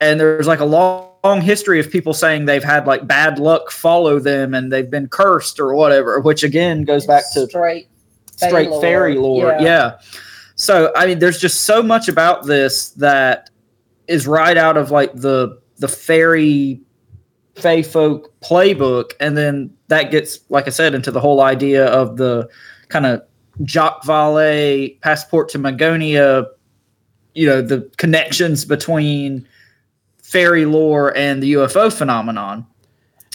[0.00, 3.70] and there's like a long, long history of people saying they've had like bad luck
[3.70, 7.88] follow them and they've been cursed or whatever which again goes back to straight
[8.48, 8.80] straight lore.
[8.80, 9.52] fairy lore.
[9.52, 9.60] Yeah.
[9.60, 9.98] Yeah.
[10.56, 13.50] So I mean, there's just so much about this that
[14.08, 16.80] is right out of like the the fairy
[17.56, 22.16] fey folk playbook, and then that gets, like I said, into the whole idea of
[22.16, 22.48] the
[22.92, 23.22] kind of
[23.64, 26.46] Jacques Vallée passport to Magonia.
[27.34, 29.46] You know, the connections between
[30.22, 32.66] fairy lore and the UFO phenomenon.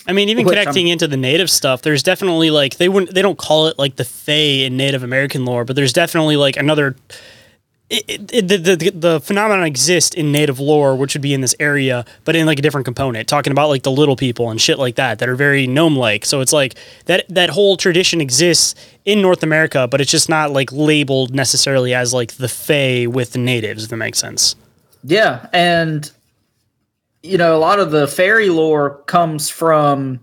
[0.06, 3.14] I mean, even Which I'm- connecting into the native stuff, there's definitely like they wouldn't
[3.14, 6.56] they don't call it like the Fae in Native American lore, but there's definitely like
[6.56, 6.96] another.
[7.90, 11.54] It, it, the, the the phenomenon exists in native lore, which would be in this
[11.58, 14.78] area, but in like a different component, talking about like the little people and shit
[14.78, 16.26] like that that are very gnome like.
[16.26, 16.74] So it's like
[17.06, 18.74] that that whole tradition exists
[19.06, 23.32] in North America, but it's just not like labeled necessarily as like the Fae with
[23.32, 23.84] the natives.
[23.84, 24.54] If that makes sense.
[25.02, 26.10] Yeah, and
[27.22, 30.20] you know, a lot of the fairy lore comes from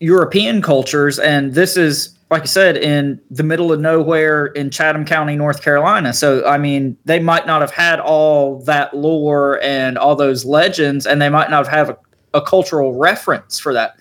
[0.00, 5.04] European cultures, and this is like I said, in the middle of nowhere in Chatham
[5.04, 6.12] County, North Carolina.
[6.12, 11.06] So, I mean, they might not have had all that lore and all those legends,
[11.06, 11.98] and they might not have a,
[12.32, 13.96] a cultural reference for that.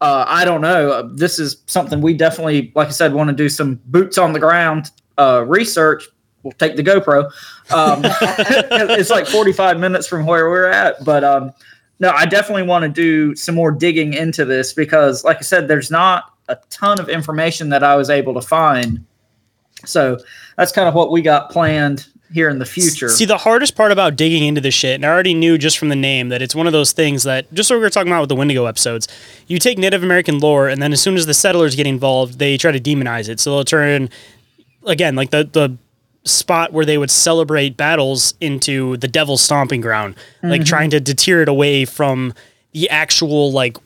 [0.00, 0.92] Uh, I don't know.
[0.92, 4.32] Uh, This is something we definitely, like I said, want to do some boots on
[4.32, 6.04] the ground uh, research.
[6.44, 7.24] We'll take the GoPro.
[7.72, 8.02] Um,
[8.96, 11.04] it's like 45 minutes from where we're at.
[11.04, 11.50] But um,
[11.98, 15.66] no, I definitely want to do some more digging into this because, like I said,
[15.66, 19.04] there's not a ton of information that I was able to find.
[19.84, 20.18] So
[20.56, 23.08] that's kind of what we got planned here in the future.
[23.08, 25.88] See, the hardest part about digging into this shit, and I already knew just from
[25.88, 28.20] the name that it's one of those things that, just what we were talking about
[28.20, 29.08] with the Wendigo episodes,
[29.46, 32.56] you take Native American lore, and then as soon as the settlers get involved, they
[32.58, 33.40] try to demonize it.
[33.40, 34.10] So they'll turn,
[34.84, 35.76] again, like the, the
[36.24, 40.66] spot where they would celebrate battles into the devil's stomping ground, like Mhm.
[40.66, 42.34] trying to deter it away from
[42.72, 43.78] the actual, like,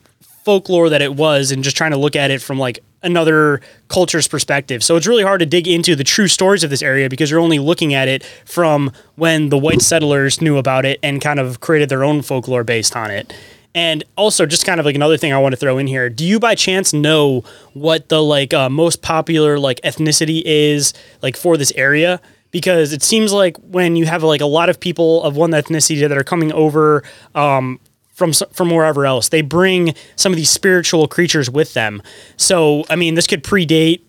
[0.43, 4.27] folklore that it was and just trying to look at it from like another culture's
[4.27, 4.83] perspective.
[4.83, 7.39] So it's really hard to dig into the true stories of this area because you're
[7.39, 11.59] only looking at it from when the white settlers knew about it and kind of
[11.59, 13.33] created their own folklore based on it.
[13.75, 16.07] And also, just kind of like another thing I want to throw in here.
[16.07, 21.35] Do you by chance know what the like uh, most popular like ethnicity is like
[21.35, 22.21] for this area?
[22.51, 26.07] Because it seems like when you have like a lot of people of one ethnicity
[26.07, 27.03] that are coming over
[27.33, 27.79] um,
[28.13, 29.29] from from wherever else.
[29.29, 32.01] They bring some of these spiritual creatures with them.
[32.37, 34.01] So, I mean, this could predate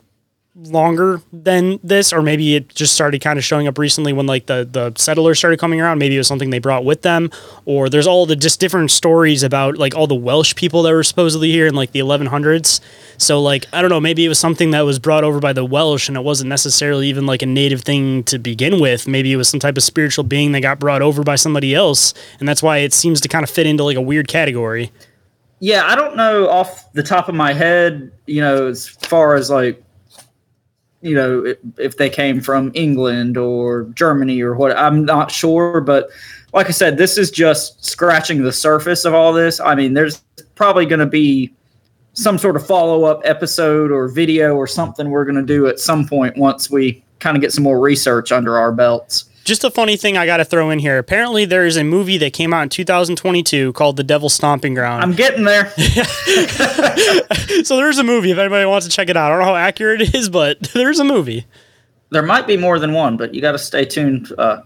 [0.56, 4.46] longer than this or maybe it just started kind of showing up recently when like
[4.46, 5.98] the the settlers started coming around.
[5.98, 7.30] Maybe it was something they brought with them
[7.64, 11.02] or there's all the just different stories about like all the welsh people that were
[11.02, 12.80] supposedly here in like the 1100s
[13.18, 15.64] so like i don't know maybe it was something that was brought over by the
[15.64, 19.08] welsh and it wasn't necessarily even like a native thing to begin with.
[19.08, 22.14] Maybe it was some type of spiritual being that got brought over by somebody else
[22.38, 24.92] and that's why it seems to kind of fit into like a weird category.
[25.58, 29.50] Yeah, I don't know off the top of my head, you know, as far as
[29.50, 29.82] like,
[31.04, 35.82] you know, if, they came from England or Germany or what, I'm not sure.
[35.82, 36.08] But
[36.54, 39.60] like I said, this is just scratching the surface of all this.
[39.60, 40.22] I mean, there's
[40.54, 41.52] probably going to be
[42.14, 45.78] some sort of follow up episode or video or something we're going to do at
[45.78, 49.26] some point once we kind of get some more research under our belts.
[49.44, 50.96] Just a funny thing I got to throw in here.
[50.98, 55.02] Apparently, there is a movie that came out in 2022 called The Devil's Stomping Ground.
[55.02, 55.70] I'm getting there.
[57.64, 59.26] so there's a movie if anybody wants to check it out.
[59.26, 61.44] I don't know how accurate it is, but there's a movie.
[62.10, 64.62] There might be more than one, but you got to stay tuned uh,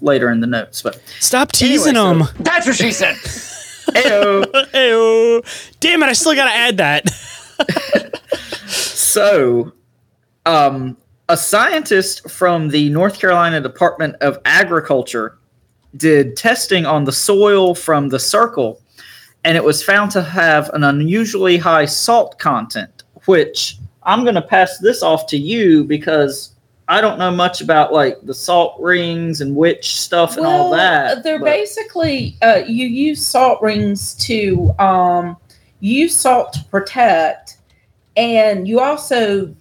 [0.00, 0.80] later in the notes.
[0.80, 2.22] But Stop teasing them.
[2.38, 3.16] That's what she said.
[3.16, 4.44] Ayo.
[4.44, 5.70] Ayo.
[5.80, 7.10] Damn it, I still got to add that.
[9.14, 9.72] So,
[10.46, 10.96] um,
[11.28, 15.38] a scientist from the North Carolina Department of Agriculture
[15.96, 18.80] did testing on the soil from the circle,
[19.44, 23.04] and it was found to have an unusually high salt content.
[23.26, 26.54] Which I'm going to pass this off to you because
[26.88, 31.22] I don't know much about like the salt rings and witch stuff and all that.
[31.22, 35.38] They're but- basically uh, you use salt rings to um,
[35.80, 37.58] use salt to protect,
[38.16, 39.54] and you also,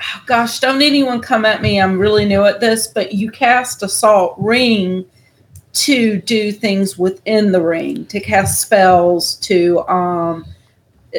[0.00, 1.80] oh gosh, don't anyone come at me.
[1.80, 5.04] I'm really new at this, but you cast a salt ring
[5.72, 10.44] to do things within the ring, to cast spells, to um,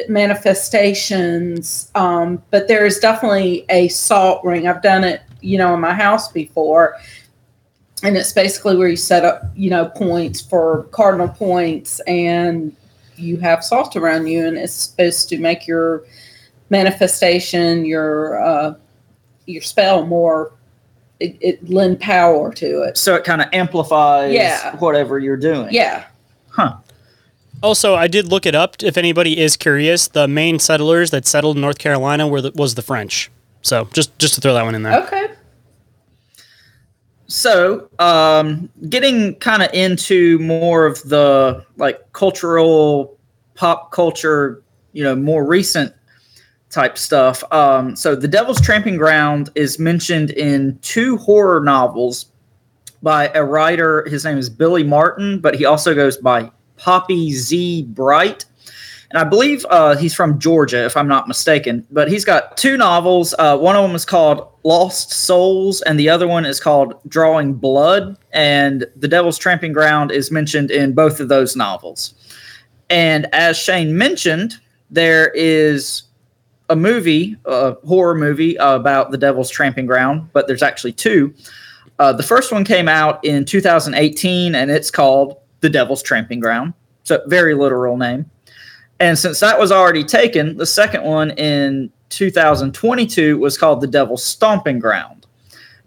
[0.08, 1.90] manifestations.
[1.94, 4.68] Um, but there is definitely a salt ring.
[4.68, 6.96] I've done it, you know, in my house before
[8.02, 12.74] and it's basically where you set up you know points for cardinal points and
[13.16, 16.04] you have salt around you and it's supposed to make your
[16.72, 18.74] manifestation your uh
[19.46, 20.52] your spell more
[21.20, 24.74] it, it lend power to it so it kind of amplifies Yeah.
[24.76, 25.68] whatever you're doing.
[25.70, 26.06] yeah
[26.48, 26.76] Huh.
[27.62, 28.82] Also, I did look it up.
[28.82, 32.82] If anybody is curious, the main settlers that settled North Carolina were the, was the
[32.82, 33.30] French.
[33.62, 35.00] So just just to throw that one in there.
[35.04, 35.28] okay
[37.26, 43.16] So, um, getting kind of into more of the like cultural,
[43.54, 45.94] pop culture, you know, more recent
[46.72, 47.44] type stuff.
[47.52, 52.26] Um, so, The Devil's Tramping Ground is mentioned in two horror novels
[53.02, 54.04] by a writer.
[54.08, 57.84] His name is Billy Martin, but he also goes by Poppy Z.
[57.90, 58.46] Brite.
[59.10, 61.86] And I believe uh, he's from Georgia, if I'm not mistaken.
[61.90, 63.34] But he's got two novels.
[63.38, 67.52] Uh, one of them is called Lost Souls, and the other one is called Drawing
[67.52, 68.16] Blood.
[68.32, 72.14] And The Devil's Tramping Ground is mentioned in both of those novels.
[72.88, 74.54] And as Shayn mentioned,
[74.90, 76.04] there is
[76.72, 81.34] a movie, a horror movie about The Devil's Tramping Ground, but there's actually two.
[81.98, 86.72] Uh, the first one came out in 2018, and it's called The Devil's Tramping Ground.
[87.04, 88.28] So, very literal name.
[89.00, 94.24] And since that was already taken, the second one in 2022 was called The Devil's
[94.24, 95.26] Stomping Ground.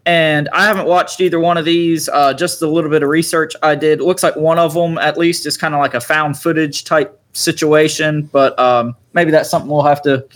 [0.05, 2.07] And I haven't watched either one of these.
[2.09, 4.01] Uh, just a little bit of research I did.
[4.01, 6.83] It looks like one of them, at least, is kind of like a found footage
[6.83, 8.29] type situation.
[8.31, 10.27] But um, maybe that's something we'll have to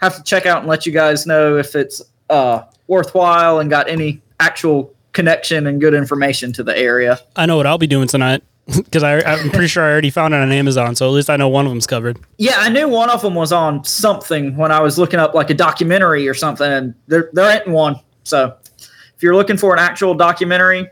[0.00, 3.88] have to check out and let you guys know if it's uh, worthwhile and got
[3.88, 7.18] any actual connection and good information to the area.
[7.36, 8.42] I know what I'll be doing tonight
[8.76, 10.94] because I'm pretty sure I already found it on Amazon.
[10.94, 12.18] So at least I know one of them's covered.
[12.36, 15.50] Yeah, I knew one of them was on something when I was looking up like
[15.50, 17.96] a documentary or something, and there there ain't one.
[18.24, 18.54] So
[19.16, 20.88] if you're looking for an actual documentary,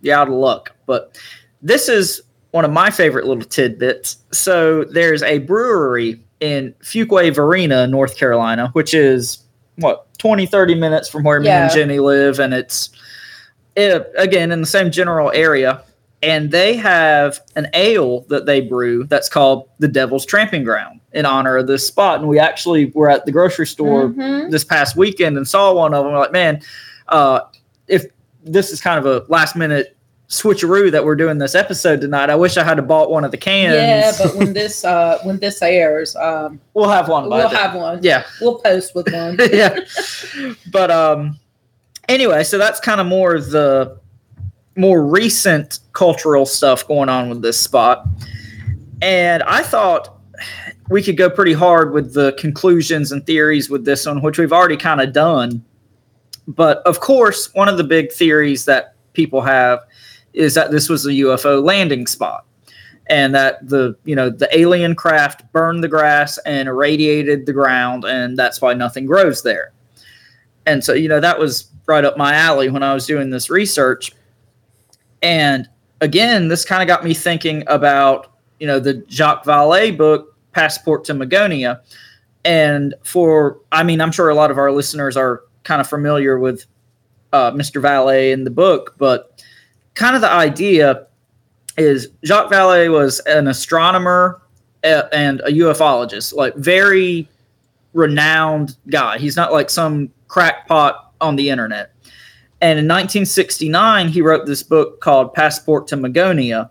[0.00, 0.72] you're out of luck.
[0.86, 1.18] But
[1.62, 4.18] this is one of my favorite little tidbits.
[4.32, 9.38] So there's a brewery in Fuquay Varina, North Carolina, which is
[9.76, 12.90] what 20, 30 minutes from where me and Jennie live, and it's
[13.76, 15.82] it, again in the same general area.
[16.22, 21.26] And they have an ale that they brew that's called the Devil's Tramping Ground in
[21.26, 22.20] honor of this spot.
[22.20, 24.50] And we actually were at the grocery store Mhm.
[24.50, 26.12] this past weekend and saw one of them.
[26.12, 26.60] We're like, man,
[27.08, 27.40] uh,
[27.88, 28.06] if
[28.42, 29.93] this is kind of a last minute
[30.34, 33.36] switcheroo that we're doing this episode tonight, I wish I had bought one of the
[33.36, 33.74] cans.
[33.74, 37.28] Yeah, but when this uh when this airs, um we'll have one.
[37.28, 37.56] we'll then.
[37.56, 38.00] have one.
[38.02, 38.24] Yeah.
[38.40, 39.38] We'll post with one.
[39.52, 39.78] yeah.
[40.70, 41.38] But um
[42.08, 43.98] anyway, so that's kind of more the
[44.76, 48.06] more recent cultural stuff going on with this spot.
[49.00, 50.18] And I thought
[50.88, 54.52] we could go pretty hard with the conclusions and theories with this one, which we've
[54.52, 55.64] already kind of done.
[56.48, 59.80] But of course, one of the big theories that people have
[60.34, 62.44] is that this was a UFO landing spot.
[63.06, 68.04] And that the you know the alien craft burned the grass and irradiated the ground
[68.04, 69.72] and that's why nothing grows there.
[70.64, 73.50] And so you know that was right up my alley when i was doing this
[73.50, 74.12] research.
[75.22, 75.68] And
[76.00, 81.04] again this kind of got me thinking about you know the jacques vallée book passport
[81.04, 81.80] to magonia.
[82.46, 86.38] And for i mean i'm sure a lot of our listeners are kind of familiar
[86.38, 86.64] with
[87.34, 89.34] uh, mr vallée in the book but
[89.94, 91.06] kind of the idea
[91.76, 94.42] is Jacques Vallée was an astronomer
[94.84, 97.28] uh, and a ufologist, like very
[97.92, 99.18] renowned guy.
[99.18, 101.92] He's not like some crackpot on the internet.
[102.60, 106.70] And in 1969, he wrote this book called Passport to Magonia.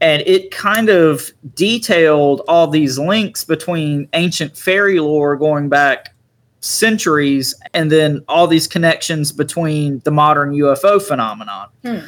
[0.00, 6.14] And it kind of detailed all these links between ancient fairy lore going back
[6.60, 11.68] centuries and then all these connections between the modern UFO phenomenon.
[11.84, 11.98] Hmm.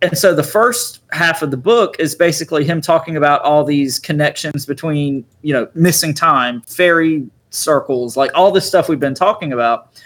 [0.00, 3.98] And so the first half of the book is basically him talking about all these
[3.98, 9.52] connections between, you know, missing time, fairy circles, like all this stuff we've been talking
[9.52, 10.00] about.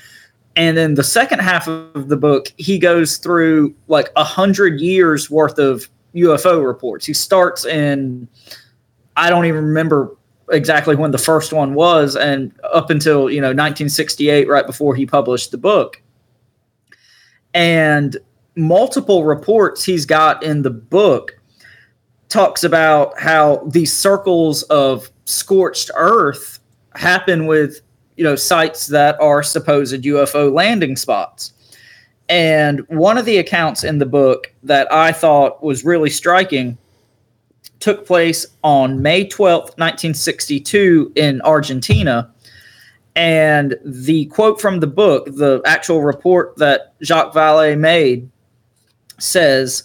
[0.56, 5.30] And then the second half of the book, he goes through like a hundred years
[5.30, 7.04] worth of UFO reports.
[7.04, 8.28] He starts in,
[9.16, 10.16] I don't even remember
[10.50, 15.06] exactly when the first one was, and up until, you know, 1968, right before he
[15.06, 16.02] published the book.
[17.54, 18.16] And
[18.56, 21.38] multiple reports he's got in the book
[22.28, 26.58] talks about how these circles of scorched earth
[26.94, 27.80] happen with
[28.16, 31.52] you know sites that are supposed UFO landing spots.
[32.28, 36.78] And one of the accounts in the book that I thought was really striking
[37.80, 42.32] took place on May 12th, 1962 in Argentina.
[43.16, 48.30] And the quote from the book, the actual report that Jacques Vallée made,
[49.22, 49.84] says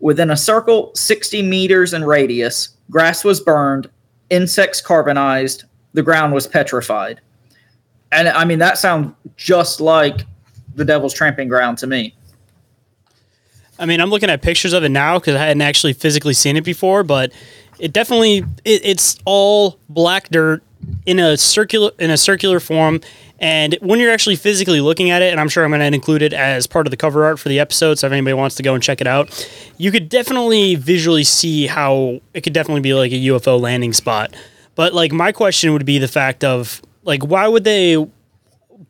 [0.00, 3.88] within a circle 60 meters in radius, grass was burned,
[4.30, 7.20] insects carbonized, the ground was petrified.
[8.10, 10.26] And I mean, that sounds just like
[10.74, 12.14] the devil's tramping ground to me.
[13.78, 16.56] I mean, I'm looking at pictures of it now because I hadn't actually physically seen
[16.56, 17.32] it before, but
[17.78, 20.62] it definitely it, it's all black dirt
[21.06, 23.00] in a circular in a circular form.
[23.42, 26.22] And when you're actually physically looking at it, and I'm sure I'm going to include
[26.22, 28.62] it as part of the cover art for the episode, so if anybody wants to
[28.62, 32.94] go and check it out, you could definitely visually see how it could definitely be
[32.94, 34.32] like a UFO landing spot.
[34.76, 38.06] But like my question would be the fact of like why would they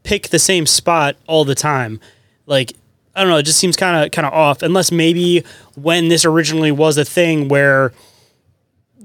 [0.02, 1.98] pick the same spot all the time?
[2.44, 2.74] Like
[3.16, 4.60] I don't know, it just seems kind of kind of off.
[4.60, 5.44] Unless maybe
[5.76, 7.94] when this originally was a thing where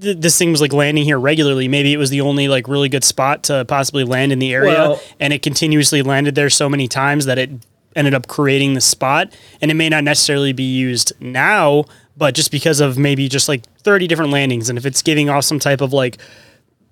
[0.01, 2.89] th- this thing was like landing here regularly, maybe it was the only like really
[2.89, 6.69] good spot to possibly land in the area, Well- and it continuously landed there so
[6.69, 7.49] many times that it
[7.95, 9.33] ended up creating the spot.
[9.61, 11.85] And it may not necessarily be used now,
[12.15, 15.43] but just because of maybe just like thirty different landings, and if it's giving off
[15.45, 16.17] some type of like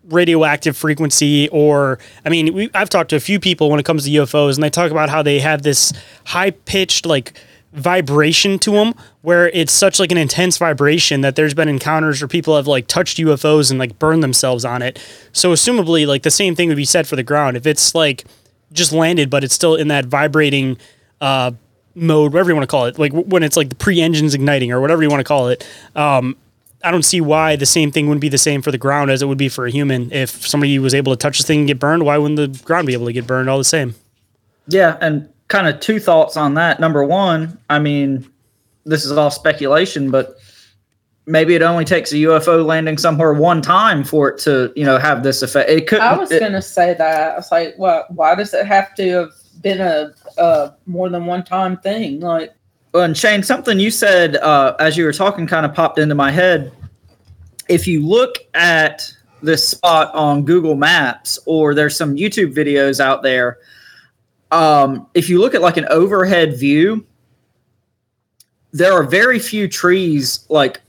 [0.10, 4.04] radioactive frequency or I mean we, I've talked to a few people when it comes
[4.06, 5.94] to UFOs and they talk about how they have this
[6.26, 7.34] high pitched like
[7.74, 8.94] vibration to them
[9.26, 12.86] where it's such like an intense vibration that there's been encounters where people have like
[12.86, 15.00] touched UFOs and like burned themselves on it.
[15.32, 17.58] So assumably like the same thing would be said for the ground.
[17.58, 18.26] If it's like
[18.72, 20.78] just landed but it's still in that vibrating
[21.22, 21.52] uh
[21.96, 24.72] mode, whatever you want to call it, like w- when it's like the pre-engines igniting
[24.72, 25.68] or whatever you want to call it.
[25.96, 26.38] Um
[26.84, 29.24] I don't see why the same thing wouldn't be the same for the ground as
[29.24, 30.12] it would be for a human.
[30.12, 32.86] If somebody was able to touch this thing and get burned, why wouldn't the ground
[32.86, 33.96] be able to get burned all the same?
[34.68, 36.80] Yeah, and kind of two thoughts on that.
[36.80, 38.30] Number one, I mean,
[38.86, 40.38] this is all speculation, but
[41.26, 44.98] maybe it only takes a UFO landing somewhere one time for it to, you know,
[44.98, 45.70] have this effect.
[45.70, 46.00] It could.
[46.00, 47.34] I was gonna say that.
[47.34, 48.12] I was like, what?
[48.12, 49.32] Why does it have to have
[49.62, 52.20] been a, a more than one time thing?
[52.20, 52.54] Like,
[52.94, 56.16] Well, and Shayn, something you said uh, as you were talking kind of popped into
[56.16, 56.72] my head.
[57.68, 59.12] If you look at
[59.42, 63.58] this spot on Google Maps, or there's some YouTube videos out there,
[64.52, 67.06] um, if you look at like an overhead view,
[68.76, 70.82] there are very few trees like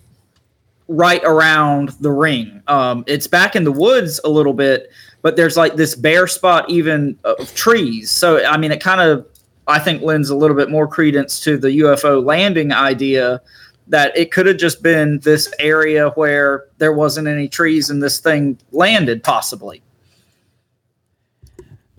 [0.89, 2.61] right around the ring.
[2.67, 4.91] Um, it's back in the woods a little bit,
[5.23, 8.11] but there's like this bare spot even of trees.
[8.11, 9.25] So I mean, it kind of
[9.69, 13.41] I think lends a little bit more credence to the UFO landing idea
[13.87, 18.19] that it could have just been this area where there wasn't any trees and this
[18.19, 19.81] thing landed possibly.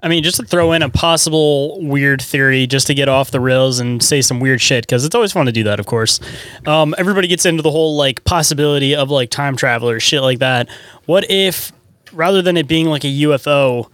[0.03, 3.39] I mean, just to throw in a possible weird theory, just to get off the
[3.39, 6.19] rails and say some weird shit, because it's always fun to do that, of course.
[6.67, 10.69] Um, everybody gets into the whole like possibility of like time travelers, shit like that.
[11.05, 11.71] What if,
[12.13, 13.89] rather than it being like a UFO,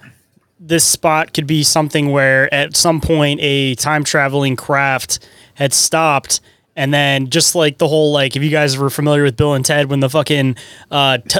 [0.59, 5.25] this spot could be something where at some point a time traveling craft
[5.55, 6.41] had stopped
[6.75, 9.65] and then just like the whole like if you guys were familiar with Bill and
[9.65, 10.55] Ted when the fucking
[10.89, 11.39] uh te-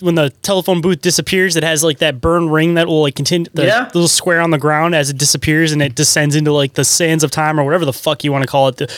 [0.00, 3.48] when the telephone booth disappears it has like that burn ring that will like continue
[3.54, 3.84] the Yeah.
[3.94, 7.22] little square on the ground as it disappears and it descends into like the sands
[7.24, 8.88] of time or whatever the fuck you want to call it the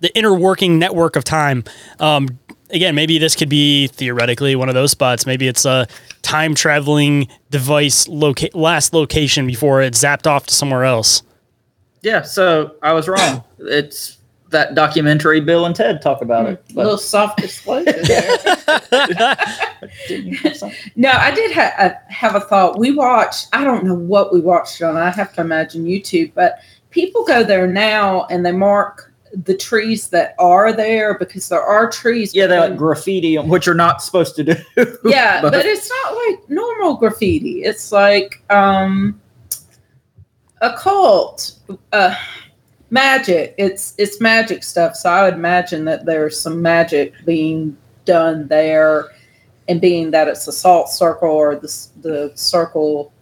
[0.00, 1.62] the inner working network of time
[2.00, 2.28] um
[2.70, 5.86] again maybe this could be theoretically one of those spots maybe it's a
[6.22, 11.22] time traveling device loca- last location before it zapped off to somewhere else
[12.02, 13.44] Yeah, so I was wrong.
[13.58, 14.16] it's
[14.50, 16.62] that documentary Bill and Ted talk about it.
[16.70, 18.38] a little soft disclosure there.
[20.96, 22.78] no, I did ha- uh, have a thought.
[22.78, 26.60] We watched, I don't know what we watched on, I have to imagine YouTube, but
[26.90, 31.88] people go there now and they mark the trees that are there because there are
[31.88, 32.34] trees.
[32.34, 34.54] Yeah, they like graffiti, which you're not supposed to do.
[35.04, 37.62] yeah, but, it's not like normal graffiti.
[37.62, 39.20] It's like um
[40.60, 41.52] occult,
[41.92, 42.14] uh
[42.90, 43.54] magic.
[43.56, 44.96] It's it's magic stuff.
[44.96, 49.10] So I would imagine that there's some magic being done there
[49.68, 53.12] and being that it's a salt circle or the the circle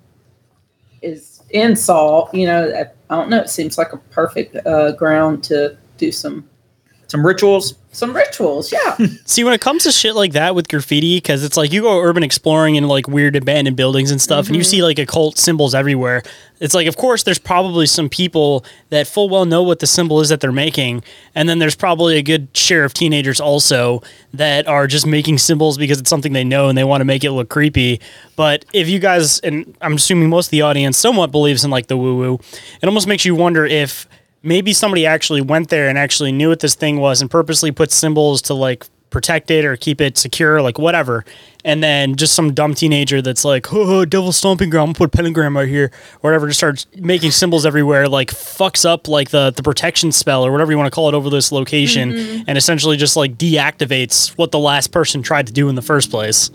[1.03, 2.81] is in salt, you know, I,
[3.13, 6.49] I don't know, it seems like a perfect uh ground to do some
[7.09, 7.75] some rituals.
[7.91, 8.97] Some rituals, yeah.
[9.25, 11.99] See, when it comes to shit like that with graffiti, because it's like you go
[12.01, 14.67] urban exploring in like weird abandoned buildings and stuff, and you Mhm.
[14.67, 16.23] see like occult symbols everywhere.
[16.61, 20.21] It's like, of course, there's probably some people that full well know what the symbol
[20.21, 21.03] is that they're making,
[21.35, 24.03] and then there's probably a good share of teenagers also
[24.35, 27.25] that are just making symbols because it's something they know and they want to make
[27.25, 28.01] it look creepy.
[28.37, 31.87] But if you guys, and I'm assuming most of the audience somewhat believes in like
[31.87, 32.39] the woo woo,
[32.83, 34.07] it almost makes you wonder if
[34.43, 37.91] maybe somebody actually went there and actually knew what this thing was and purposely put
[37.91, 41.25] symbols to like protect it or keep it secure, like whatever.
[41.65, 45.15] And then just some dumb teenager that's like, oh, devil stomping ground, I'm gonna put
[45.15, 45.91] a pentagram right here,
[46.23, 50.45] or whatever, just starts making symbols everywhere, like fucks up like the the protection spell
[50.45, 52.45] or whatever you want to call it over this location, Mhm.
[52.47, 56.11] and essentially just like deactivates what the last person tried to do in the first
[56.11, 56.51] place.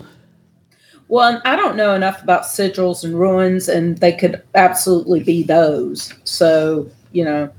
[1.08, 6.14] Well, I don't know enough about sigils and runes, and they could absolutely be those.
[6.24, 7.50] So, you know,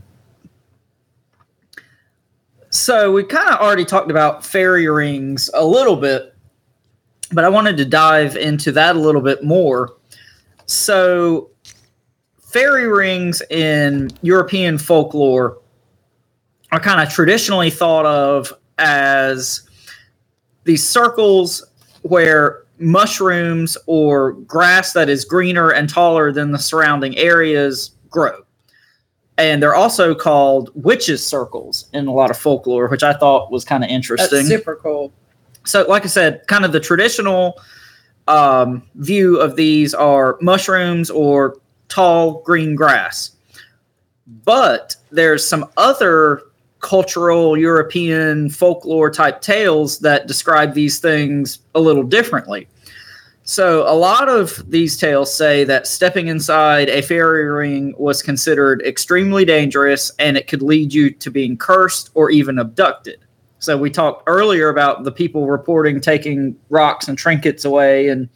[2.76, 6.36] So we kind of already talked about fairy rings a little bit,
[7.32, 9.95] but I wanted to dive into that a little bit more.
[10.65, 11.51] So
[12.38, 15.59] fairy rings in European folklore
[16.73, 19.69] are kind of traditionally thought of as
[20.65, 21.63] these circles
[22.01, 28.44] where mushrooms or grass that is greener and taller than the surrounding areas grow
[29.38, 33.65] and they're also called witches circles in a lot of folklore, which I thought was
[33.65, 34.38] kind of interesting.
[34.38, 35.11] that's super cool.
[35.65, 37.59] so, like I said, kind of the traditional
[38.27, 41.57] um, view of these are mushrooms or
[41.89, 43.31] tall green grass.
[44.27, 46.41] But there's some other
[46.79, 52.67] cultural European folklore type tales that describe these things a little differently.
[53.47, 58.81] So, a lot of these tales say that stepping inside a fairy ring was considered
[58.81, 63.19] extremely dangerous and it could lead you to being cursed or even abducted.
[63.59, 68.27] So, we talked earlier about the people reporting taking rocks and trinkets away and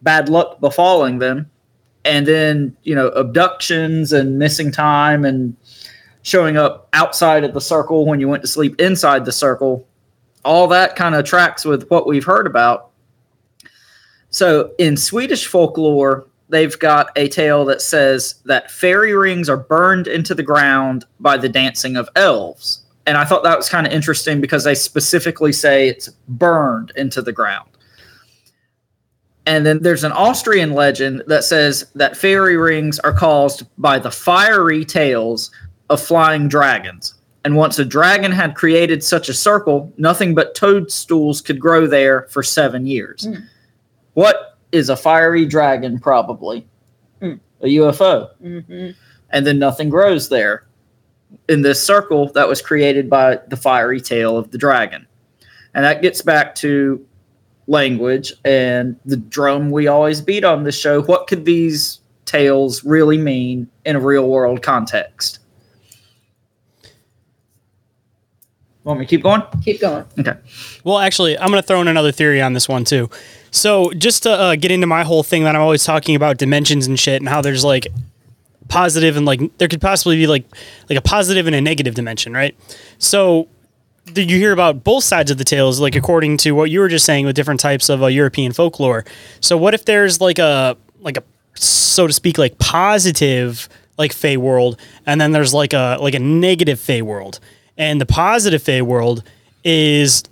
[0.00, 1.50] bad luck befalling them.
[2.06, 5.54] And then, you know, abductions and missing time and
[6.22, 9.86] showing up outside of the circle when you went to sleep inside the circle.
[10.46, 12.85] All that kind of tracks with what we've heard about
[14.36, 20.06] so in Swedish folklore, they've got a tale that says that fairy rings are burned
[20.06, 22.82] into the ground by the dancing of elves.
[23.06, 27.22] And I thought that was kind of interesting because they specifically say it's burned into
[27.22, 27.70] the ground.
[29.46, 34.10] And then there's an Austrian legend that says that fairy rings are caused by the
[34.10, 35.50] fiery tails
[35.88, 37.14] of flying dragons.
[37.46, 42.24] And once a dragon had created such a circle, nothing but toadstools could grow there
[42.28, 43.26] for seven years.
[43.26, 43.46] Mm.
[44.16, 45.98] What is a fiery dragon?
[45.98, 46.66] Probably
[47.20, 47.38] mm.
[47.60, 48.30] a UFO.
[48.42, 48.92] Mm-hmm.
[49.28, 50.66] And then nothing grows there
[51.50, 55.06] in this circle that was created by the fiery tail of the dragon.
[55.74, 57.04] And that gets back to
[57.66, 61.02] language and the drum we always beat on the show.
[61.02, 65.40] What could these tales really mean in a real world context?
[68.86, 69.42] Want me to keep going?
[69.64, 70.04] Keep going.
[70.16, 70.34] Okay.
[70.84, 73.10] Well, actually, I'm going to throw in another theory on this one too.
[73.50, 76.86] So, just to uh, get into my whole thing that I'm always talking about dimensions
[76.86, 77.88] and shit, and how there's like
[78.68, 80.44] positive and like there could possibly be like
[80.88, 82.56] like a positive and a negative dimension, right?
[82.98, 83.48] So,
[84.04, 86.88] did you hear about both sides of the tales, like according to what you were
[86.88, 89.04] just saying with different types of uh, European folklore.
[89.40, 91.24] So, what if there's like a like a
[91.54, 93.68] so to speak like positive
[93.98, 97.40] like Fey world, and then there's like a like a negative Fey world,
[97.78, 99.22] and the positive Fey world
[99.64, 100.22] is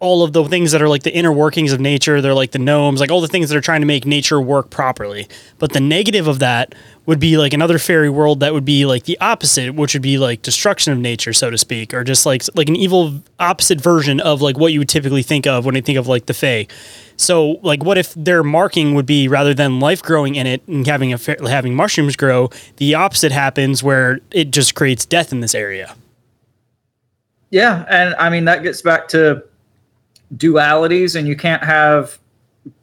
[0.00, 2.20] all of the things that are like the inner workings of nature.
[2.20, 4.70] They're like the gnomes, like all the things that are trying to make nature work
[4.70, 5.26] properly.
[5.58, 6.74] But the negative of that
[7.06, 10.18] would be like another fairy world that would be like the opposite, which would be
[10.18, 14.20] like destruction of nature, so to speak, or just like like an evil opposite version
[14.20, 16.66] of like what you would typically think of when you think of like the fae.
[17.16, 20.86] So like, what if their marking would be rather than life growing in it and
[20.86, 21.18] having a
[21.48, 25.96] having mushrooms grow, the opposite happens where it just creates death in this area.
[27.50, 29.44] Yeah, and I mean that gets back to
[30.36, 32.18] dualities and you can't have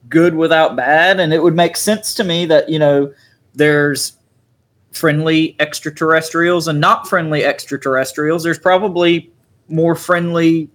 [0.08, 3.12] good without bad and it would make sense to me that you know
[3.54, 4.16] there's
[4.92, 8.42] friendly extraterrestrials and not friendly extraterrestrials.
[8.42, 9.30] There's probably
[9.68, 10.68] more friendly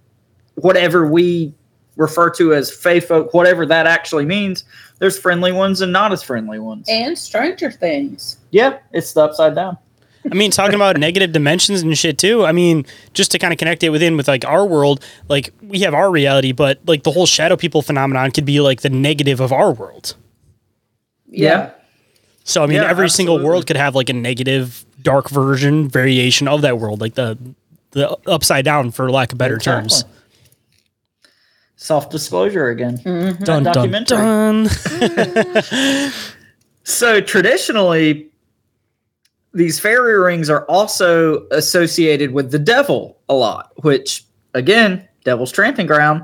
[0.54, 1.54] whatever we
[1.96, 4.64] refer to as fey folk whatever that actually means.
[4.98, 6.86] There's friendly ones and not as friendly ones.
[6.88, 8.38] And stranger things.
[8.50, 9.76] Yeah it's the upside down
[10.30, 12.44] I mean, talking about negative dimensions and shit too.
[12.44, 15.80] I mean, just to kind of connect it within with like our world, like we
[15.80, 19.40] have our reality, but like the whole shadow people phenomenon could be like the negative
[19.40, 20.14] of our world.
[21.28, 21.70] Yeah.
[22.44, 26.46] So I mean, Yeah, every single world could have like a negative, dark version variation
[26.46, 27.36] of that world, like the
[27.90, 30.04] the upside down, for lack of better terms.
[31.76, 33.00] Self disclosure again.
[33.04, 34.16] Dun dun Documentary.
[34.18, 36.10] dun.
[36.84, 38.26] So traditionally,
[39.54, 44.24] these fairy rings are also associated with the devil a lot, which
[44.54, 46.22] again, devil's tramping ground.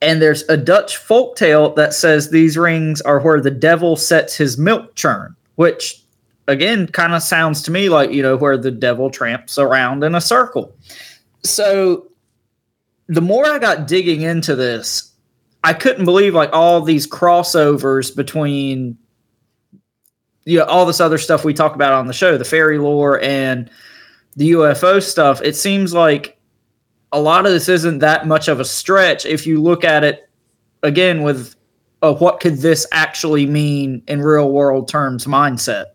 [0.00, 4.36] And there's a Dutch folk tale that says these rings are where the devil sets
[4.36, 6.00] his milk churn, which
[6.46, 10.14] again kind of sounds to me like, you know, where the devil tramps around in
[10.14, 10.76] a circle.
[11.42, 12.08] So
[13.06, 15.10] the more I got digging into this,
[15.62, 18.98] I couldn't believe like all these crossovers between
[20.44, 23.20] you know, all this other stuff we talk about on the show, the fairy lore
[23.20, 23.70] and
[24.36, 25.40] the UFO stuff.
[25.42, 26.38] It seems like
[27.12, 30.28] a lot of this isn't that much of a stretch if you look at it
[30.82, 31.54] again with
[32.02, 35.86] a what could this actually mean in real world terms mindset.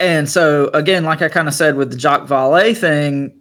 [0.00, 3.34] And so again, like I kind of said with the Jacques Vallée thing,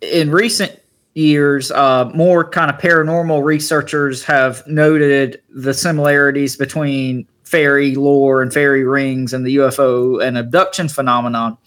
[0.00, 0.80] in recent
[1.14, 8.52] years, uh, more kind of paranormal researchers have noted the similarities between fairy lore and
[8.52, 11.58] fairy rings and the UFO and abduction phenomenon.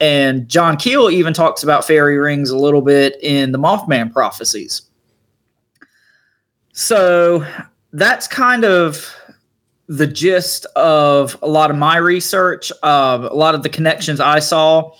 [0.00, 4.82] And John Keel even talks about fairy rings a little bit in the Mothman prophecies.
[6.72, 7.44] So
[7.92, 9.12] that's kind of
[9.88, 14.38] the gist of a lot of my research, uh, a lot of the connections I
[14.38, 14.92] saw.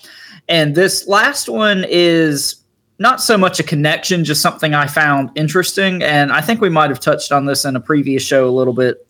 [0.49, 2.55] And this last one is
[2.97, 6.03] not so much a connection, just something I found interesting.
[6.03, 8.73] And I think we might have touched on this in a previous show a little
[8.73, 9.08] bit.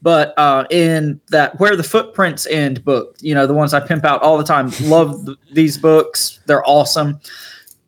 [0.00, 4.04] But uh, in that Where the Footprints End book, you know, the ones I pimp
[4.04, 6.40] out all the time, love th- these books.
[6.46, 7.20] They're awesome.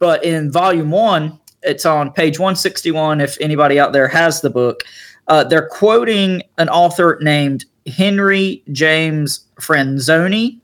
[0.01, 3.21] But in volume one, it's on page 161.
[3.21, 4.83] If anybody out there has the book,
[5.29, 10.59] uh, they're quoting an author named Henry James Franzoni.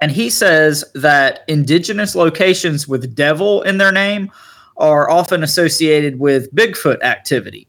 [0.00, 4.30] And he says that indigenous locations with devil in their name
[4.76, 7.66] are often associated with Bigfoot activity.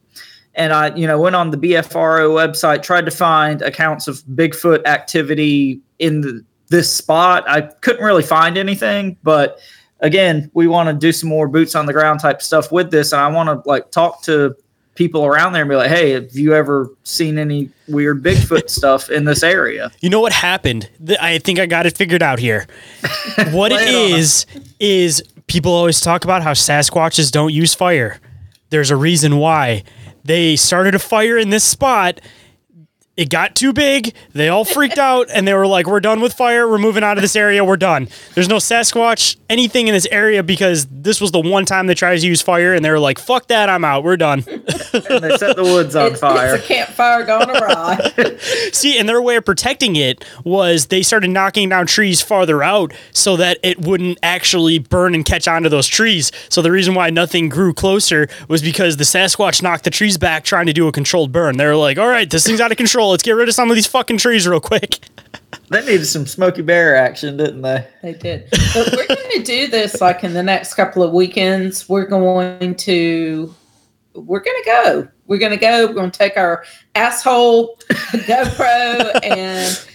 [0.54, 4.86] And I, you know, went on the BFRO website, tried to find accounts of Bigfoot
[4.86, 7.50] activity in the, this spot.
[7.50, 9.60] I couldn't really find anything, but
[10.02, 13.14] again, we want to do some more boots on the ground type stuff with this.
[13.14, 14.56] And I want to like talk to
[14.96, 19.10] people around there and be like, hey, have you ever seen any weird Bigfoot stuff
[19.10, 19.92] in this area?
[20.02, 20.90] You know what happened?
[21.20, 22.68] I think I got it figured out here.
[23.52, 24.46] what it is
[24.80, 28.20] is people always talk about how Sasquatches don't use fire.
[28.70, 29.84] There's a reason why.
[30.24, 32.22] They started a fire in this spot.
[33.22, 34.16] It got too big.
[34.34, 36.68] They all freaked out and they were like, "We're done with fire.
[36.68, 37.64] We're moving out of this area.
[37.64, 41.86] We're done." There's no Sasquatch anything in this area because this was the one time
[41.86, 43.70] they tried to use fire and they were like, "Fuck that.
[43.70, 44.04] I'm out.
[44.04, 44.44] We're done."
[44.94, 46.56] And they set the woods on It's, fire.
[46.56, 48.12] it's a campfire gone awry.
[48.74, 52.94] See, and their way of protecting it was they started knocking down trees farther out
[53.14, 56.32] so that it wouldn't actually burn and catch onto those trees.
[56.50, 60.44] So the reason why nothing grew closer was because the Sasquatch knocked the trees back
[60.44, 61.56] trying to do a controlled burn.
[61.58, 63.11] They were like, all right, this thing's out of control.
[63.12, 65.00] Let's get rid of some of these fucking trees real quick.
[65.70, 67.88] They needed some Smokey Bear action, didn't they?
[68.02, 68.50] They did.
[68.74, 71.88] But we're going to do this like in the next couple of weekends.
[71.88, 73.56] We're going to,
[74.14, 75.08] we're going to go.
[75.28, 75.88] We're going to go.
[75.88, 79.88] We're going to take our asshole GoPro and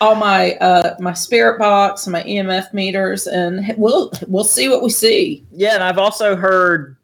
[0.00, 4.82] all my uh my spirit box and my EMF meters, and we'll we'll see what
[4.82, 5.44] we see.
[5.52, 6.96] Yeah, and I've also heard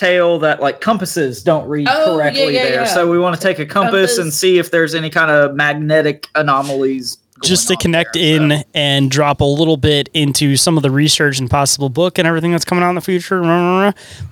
[0.00, 2.72] tale that like compasses don't read Oh, correctly yeah, there.
[2.82, 2.84] yeah.
[2.84, 6.26] So we want to take a compass, and see if there's any kind of magnetic
[6.34, 7.18] anomalies.
[7.42, 8.62] Just to connect there, in so.
[8.74, 12.52] and drop a little bit into some of the research and possible book and everything
[12.52, 13.40] that's coming out in the future.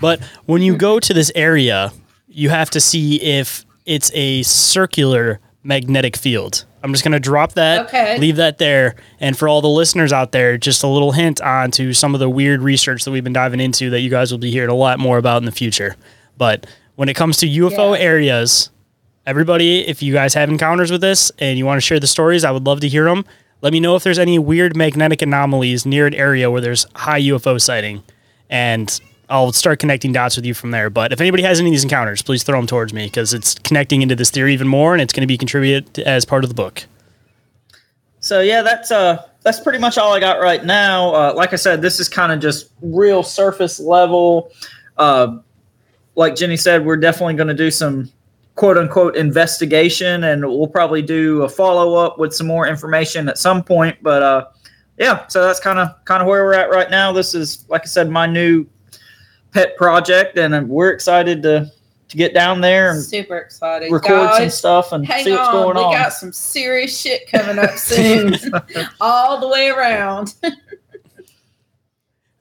[0.00, 1.92] But when you go to this area,
[2.28, 6.64] you have to see if it's a circular magnetic field.
[6.82, 8.18] I'm just going to drop that, Okay.
[8.18, 8.94] leave that there.
[9.20, 12.20] And for all the listeners out there, just a little hint on to some of
[12.20, 14.74] the weird research that we've been diving into that you guys will be hearing a
[14.74, 15.96] lot more about in the future.
[16.36, 18.00] But when it comes to UFO Yeah.
[18.04, 18.70] areas,
[19.26, 22.44] everybody, if you guys have encounters with this and you want to share the stories,
[22.44, 23.24] I would love to hear them.
[23.60, 27.20] Let me know if there's any weird magnetic anomalies near an area where there's high
[27.22, 28.04] UFO sighting,
[28.48, 29.00] and
[29.30, 30.90] I'll start connecting dots with you from there.
[30.90, 33.54] But if anybody has any of these encounters, please throw them towards me because it's
[33.54, 36.50] connecting into this theory even more, and it's going to be contributed as part of
[36.50, 36.86] the book.
[38.20, 41.14] So yeah, that's uh that's pretty much all I got right now.
[41.14, 44.52] Uh, like I said, this is kind of just real surface level.
[44.96, 45.38] Uh,
[46.16, 48.10] like Jennie said, we're definitely going to do some
[48.56, 53.38] quote unquote investigation, and we'll probably do a follow up with some more information at
[53.38, 53.96] some point.
[54.02, 54.46] But uh,
[54.98, 57.12] yeah, so that's kind of kind of where we're at right now.
[57.12, 58.66] This is like I said, my new
[59.53, 61.70] pet project, and we're excited to
[62.09, 65.53] to get down there and Super excited, record some stuff and Hang see what's on,
[65.53, 65.90] going we on.
[65.90, 68.34] We got some serious shit coming up soon,
[69.01, 70.34] all the way around.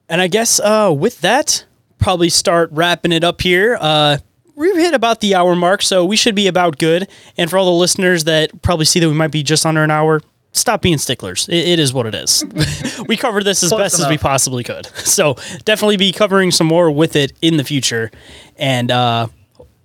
[0.08, 1.66] And I guess uh, with that,
[1.98, 3.76] probably start wrapping it up here.
[3.78, 4.18] Uh,
[4.54, 7.08] we've hit about the hour mark, so we should be about good.
[7.36, 9.90] And for all the listeners that probably see that we might be just under an
[9.90, 10.22] hour,
[10.52, 11.48] stop being sticklers.
[11.48, 12.44] It, it is what it is.
[13.08, 14.86] we covered this as Close best as we possibly could.
[15.08, 15.34] So
[15.64, 18.10] definitely be covering some more with it in the future.
[18.56, 19.26] And uh,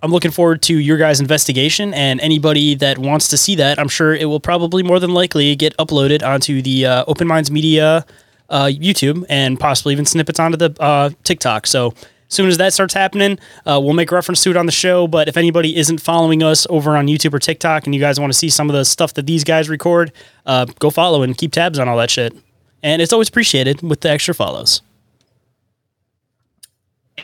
[0.02, 3.78] I'm looking forward to your guys' investigation and anybody that wants to see that.
[3.78, 7.50] I'm sure it will probably more than likely get uploaded onto the uh, Open Minds
[7.50, 8.04] Media
[8.50, 11.66] uh, YouTube and possibly even snippets onto the uh, TikTok.
[11.66, 11.94] So
[12.28, 15.06] soon as that starts happening, uh, we'll make reference to it on the show.
[15.06, 18.32] But if anybody isn't following us over on YouTube or TikTok and you guys want
[18.32, 20.12] to see some of the stuff that these guys record,
[20.46, 22.34] uh, go follow and keep tabs on all that shit.
[22.82, 24.82] And it's always appreciated with the extra follows.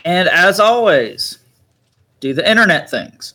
[0.05, 1.39] And as always,
[2.19, 3.33] do the internet things.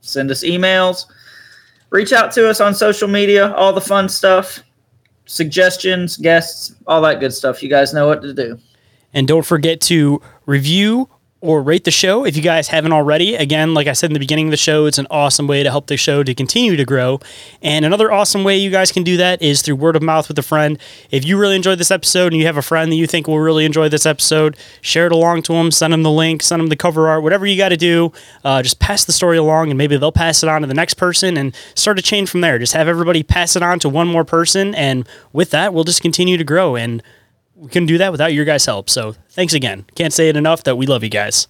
[0.00, 1.06] Send us emails,
[1.90, 4.60] reach out to us on social media, all the fun stuff,
[5.26, 7.62] suggestions, guests, all that good stuff.
[7.62, 8.58] You guys know what to do.
[9.12, 11.08] And don't forget to review
[11.42, 13.34] or rate the show if you guys haven't already.
[13.34, 15.70] Again, like I said in the beginning of the show, it's an awesome way to
[15.70, 17.18] help the show to continue to grow.
[17.60, 20.38] And another awesome way you guys can do that is through word of mouth with
[20.38, 20.78] a friend.
[21.10, 23.40] If you really enjoyed this episode and you have a friend that you think will
[23.40, 26.68] really enjoy this episode, share it along to them, send them the link, send them
[26.68, 28.12] the cover art, whatever you got to do.
[28.44, 30.94] Uh, just pass the story along and maybe they'll pass it on to the next
[30.94, 32.56] person and start a chain from there.
[32.60, 34.76] Just have everybody pass it on to one more person.
[34.76, 36.76] And with that, we'll just continue to grow.
[36.76, 37.02] And
[37.62, 38.90] we couldn't do that without your guys' help.
[38.90, 39.84] So thanks again.
[39.94, 41.46] Can't say it enough that we love you guys.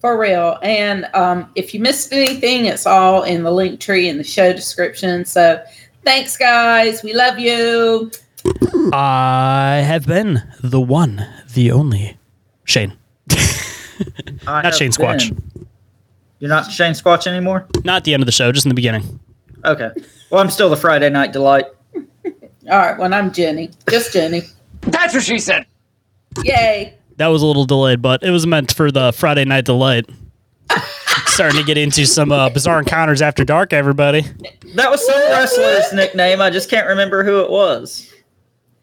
[0.00, 0.56] For real.
[0.62, 5.24] And um, if you missed anything, it's all in the Linktree in the show description.
[5.24, 5.60] So
[6.04, 7.02] thanks, guys.
[7.02, 8.12] We love you.
[8.92, 12.18] I have been the one, the only
[12.64, 12.96] Shayn.
[14.46, 15.34] Not Shayn Squatch.
[15.34, 15.68] been.
[16.38, 17.68] You're not Shayn Squatch anymore?
[17.84, 19.20] Not at the end of the show, just in the beginning.
[19.64, 19.90] Okay.
[20.30, 21.66] Well, I'm still the Friday Night Delight.
[22.70, 23.70] All right, well, I'm Jennie.
[23.90, 24.42] Just Jennie.
[24.82, 25.66] That's what she said.
[26.44, 26.94] Yay.
[27.16, 30.08] That was a little delayed, but it was meant for the Friday Night Delight.
[31.26, 34.22] Starting to get into some uh, bizarre encounters after dark, everybody.
[34.74, 36.40] That was some wrestler's nickname.
[36.40, 38.12] I just can't remember who it was.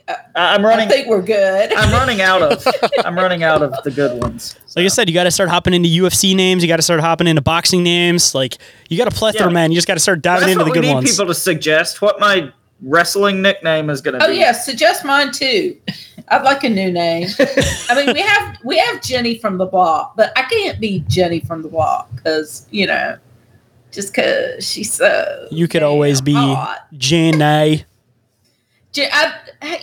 [0.08, 0.88] I- I'm running.
[0.88, 1.74] I think we're good.
[1.74, 2.66] I'm running out of.
[3.06, 4.56] I'm running out of the good ones.
[4.76, 6.64] Like I said, you got to start hopping into UFC names.
[6.64, 8.34] You got to start hopping into boxing names.
[8.36, 8.58] Like
[8.90, 9.54] you got a plethora, Yeah.
[9.54, 9.72] man.
[9.72, 11.12] You just got to start diving That's into what the we good need ones.
[11.12, 12.52] people to suggest what my
[12.82, 14.38] wrestling nickname is going to Oh be.
[14.38, 15.78] yeah, suggest mine too.
[16.30, 17.28] I'd like a new name.
[17.90, 21.40] I mean, we have we have Jenny from the block, but I can't be Jenny
[21.40, 23.18] from the block because you know,
[23.92, 25.48] just because she's so.
[25.52, 26.86] You could always be hot.
[26.98, 27.86] Jennie.
[28.92, 29.80] Je- I, yeah,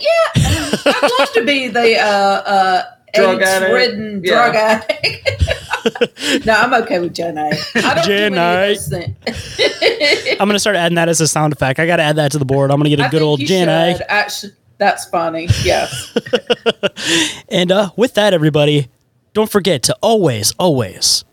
[0.85, 2.83] I'd love to be the uh, uh,
[3.13, 3.71] Drug addict.
[3.71, 4.31] AIDS-ridden Yeah.
[4.33, 5.53] drug addict.
[6.45, 7.39] no, I'm okay with Jennie.
[7.75, 10.37] I don't do any of those things.
[10.39, 11.79] I'm gonna start adding that as a sound effect.
[11.79, 12.71] I got to add that to the board.
[12.71, 13.93] I'm gonna get a I good old you Jennie.
[13.97, 14.05] should.
[14.09, 15.47] Actually, that's funny.
[15.63, 16.15] Yes.
[17.49, 18.89] And uh, with that, everybody,
[19.33, 21.23] don't forget to always, always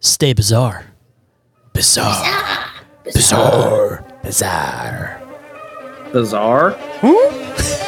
[0.00, 0.86] stay bizarre.
[1.74, 2.64] Bizarre.
[3.04, 4.04] Bizarre.
[4.22, 5.20] Bizarre.
[6.12, 6.70] Bizarre.
[7.00, 7.84] Huh?